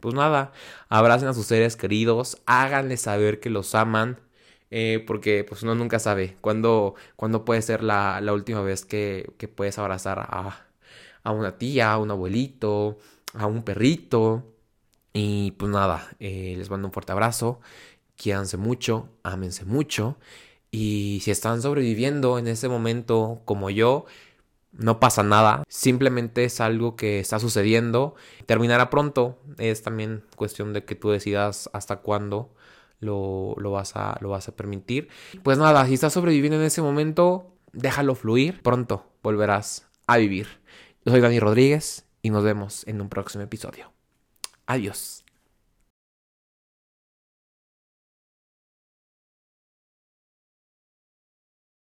pues 0.00 0.14
nada, 0.14 0.52
abracen 0.88 1.28
a 1.28 1.34
sus 1.34 1.46
seres 1.46 1.76
queridos, 1.76 2.40
háganles 2.46 3.02
saber 3.02 3.40
que 3.40 3.50
los 3.50 3.74
aman. 3.74 4.20
Eh, 4.70 5.02
porque 5.06 5.44
pues 5.44 5.62
uno 5.62 5.74
nunca 5.74 5.98
sabe 5.98 6.36
cuándo, 6.42 6.94
cuándo 7.16 7.44
puede 7.46 7.62
ser 7.62 7.82
la, 7.82 8.20
la 8.20 8.34
última 8.34 8.60
vez 8.60 8.84
que, 8.84 9.32
que 9.38 9.48
puedes 9.48 9.78
abrazar 9.78 10.18
a, 10.18 10.66
a, 11.22 11.30
una 11.32 11.56
tía, 11.58 11.92
a 11.92 11.98
un 11.98 12.10
abuelito, 12.10 12.98
a 13.34 13.46
un 13.46 13.62
perrito. 13.62 14.44
Y 15.14 15.52
pues 15.52 15.70
nada, 15.72 16.08
eh, 16.20 16.54
les 16.58 16.70
mando 16.70 16.88
un 16.88 16.92
fuerte 16.92 17.12
abrazo, 17.12 17.60
quédanse 18.16 18.56
mucho, 18.58 19.08
ámense 19.22 19.64
mucho 19.64 20.18
y 20.70 21.20
si 21.22 21.30
están 21.30 21.62
sobreviviendo 21.62 22.38
en 22.38 22.48
ese 22.48 22.68
momento 22.68 23.40
como 23.44 23.70
yo, 23.70 24.06
no 24.72 25.00
pasa 25.00 25.22
nada, 25.22 25.64
simplemente 25.68 26.44
es 26.44 26.60
algo 26.60 26.94
que 26.94 27.20
está 27.20 27.38
sucediendo, 27.38 28.14
terminará 28.46 28.90
pronto, 28.90 29.38
es 29.58 29.82
también 29.82 30.24
cuestión 30.36 30.72
de 30.72 30.84
que 30.84 30.94
tú 30.94 31.10
decidas 31.10 31.70
hasta 31.72 31.96
cuándo 31.96 32.54
lo, 33.00 33.54
lo, 33.58 33.70
vas, 33.70 33.96
a, 33.96 34.18
lo 34.20 34.30
vas 34.30 34.48
a 34.48 34.56
permitir. 34.56 35.08
Pues 35.42 35.58
nada, 35.58 35.86
si 35.86 35.94
estás 35.94 36.12
sobreviviendo 36.12 36.58
en 36.58 36.66
ese 36.66 36.82
momento, 36.82 37.54
déjalo 37.72 38.14
fluir, 38.14 38.62
pronto 38.62 39.06
volverás 39.22 39.88
a 40.06 40.16
vivir. 40.18 40.48
Yo 41.04 41.12
soy 41.12 41.20
Dani 41.20 41.40
Rodríguez 41.40 42.06
y 42.22 42.30
nos 42.30 42.44
vemos 42.44 42.86
en 42.86 43.00
un 43.00 43.08
próximo 43.08 43.44
episodio. 43.44 43.92
Adiós. 44.66 45.17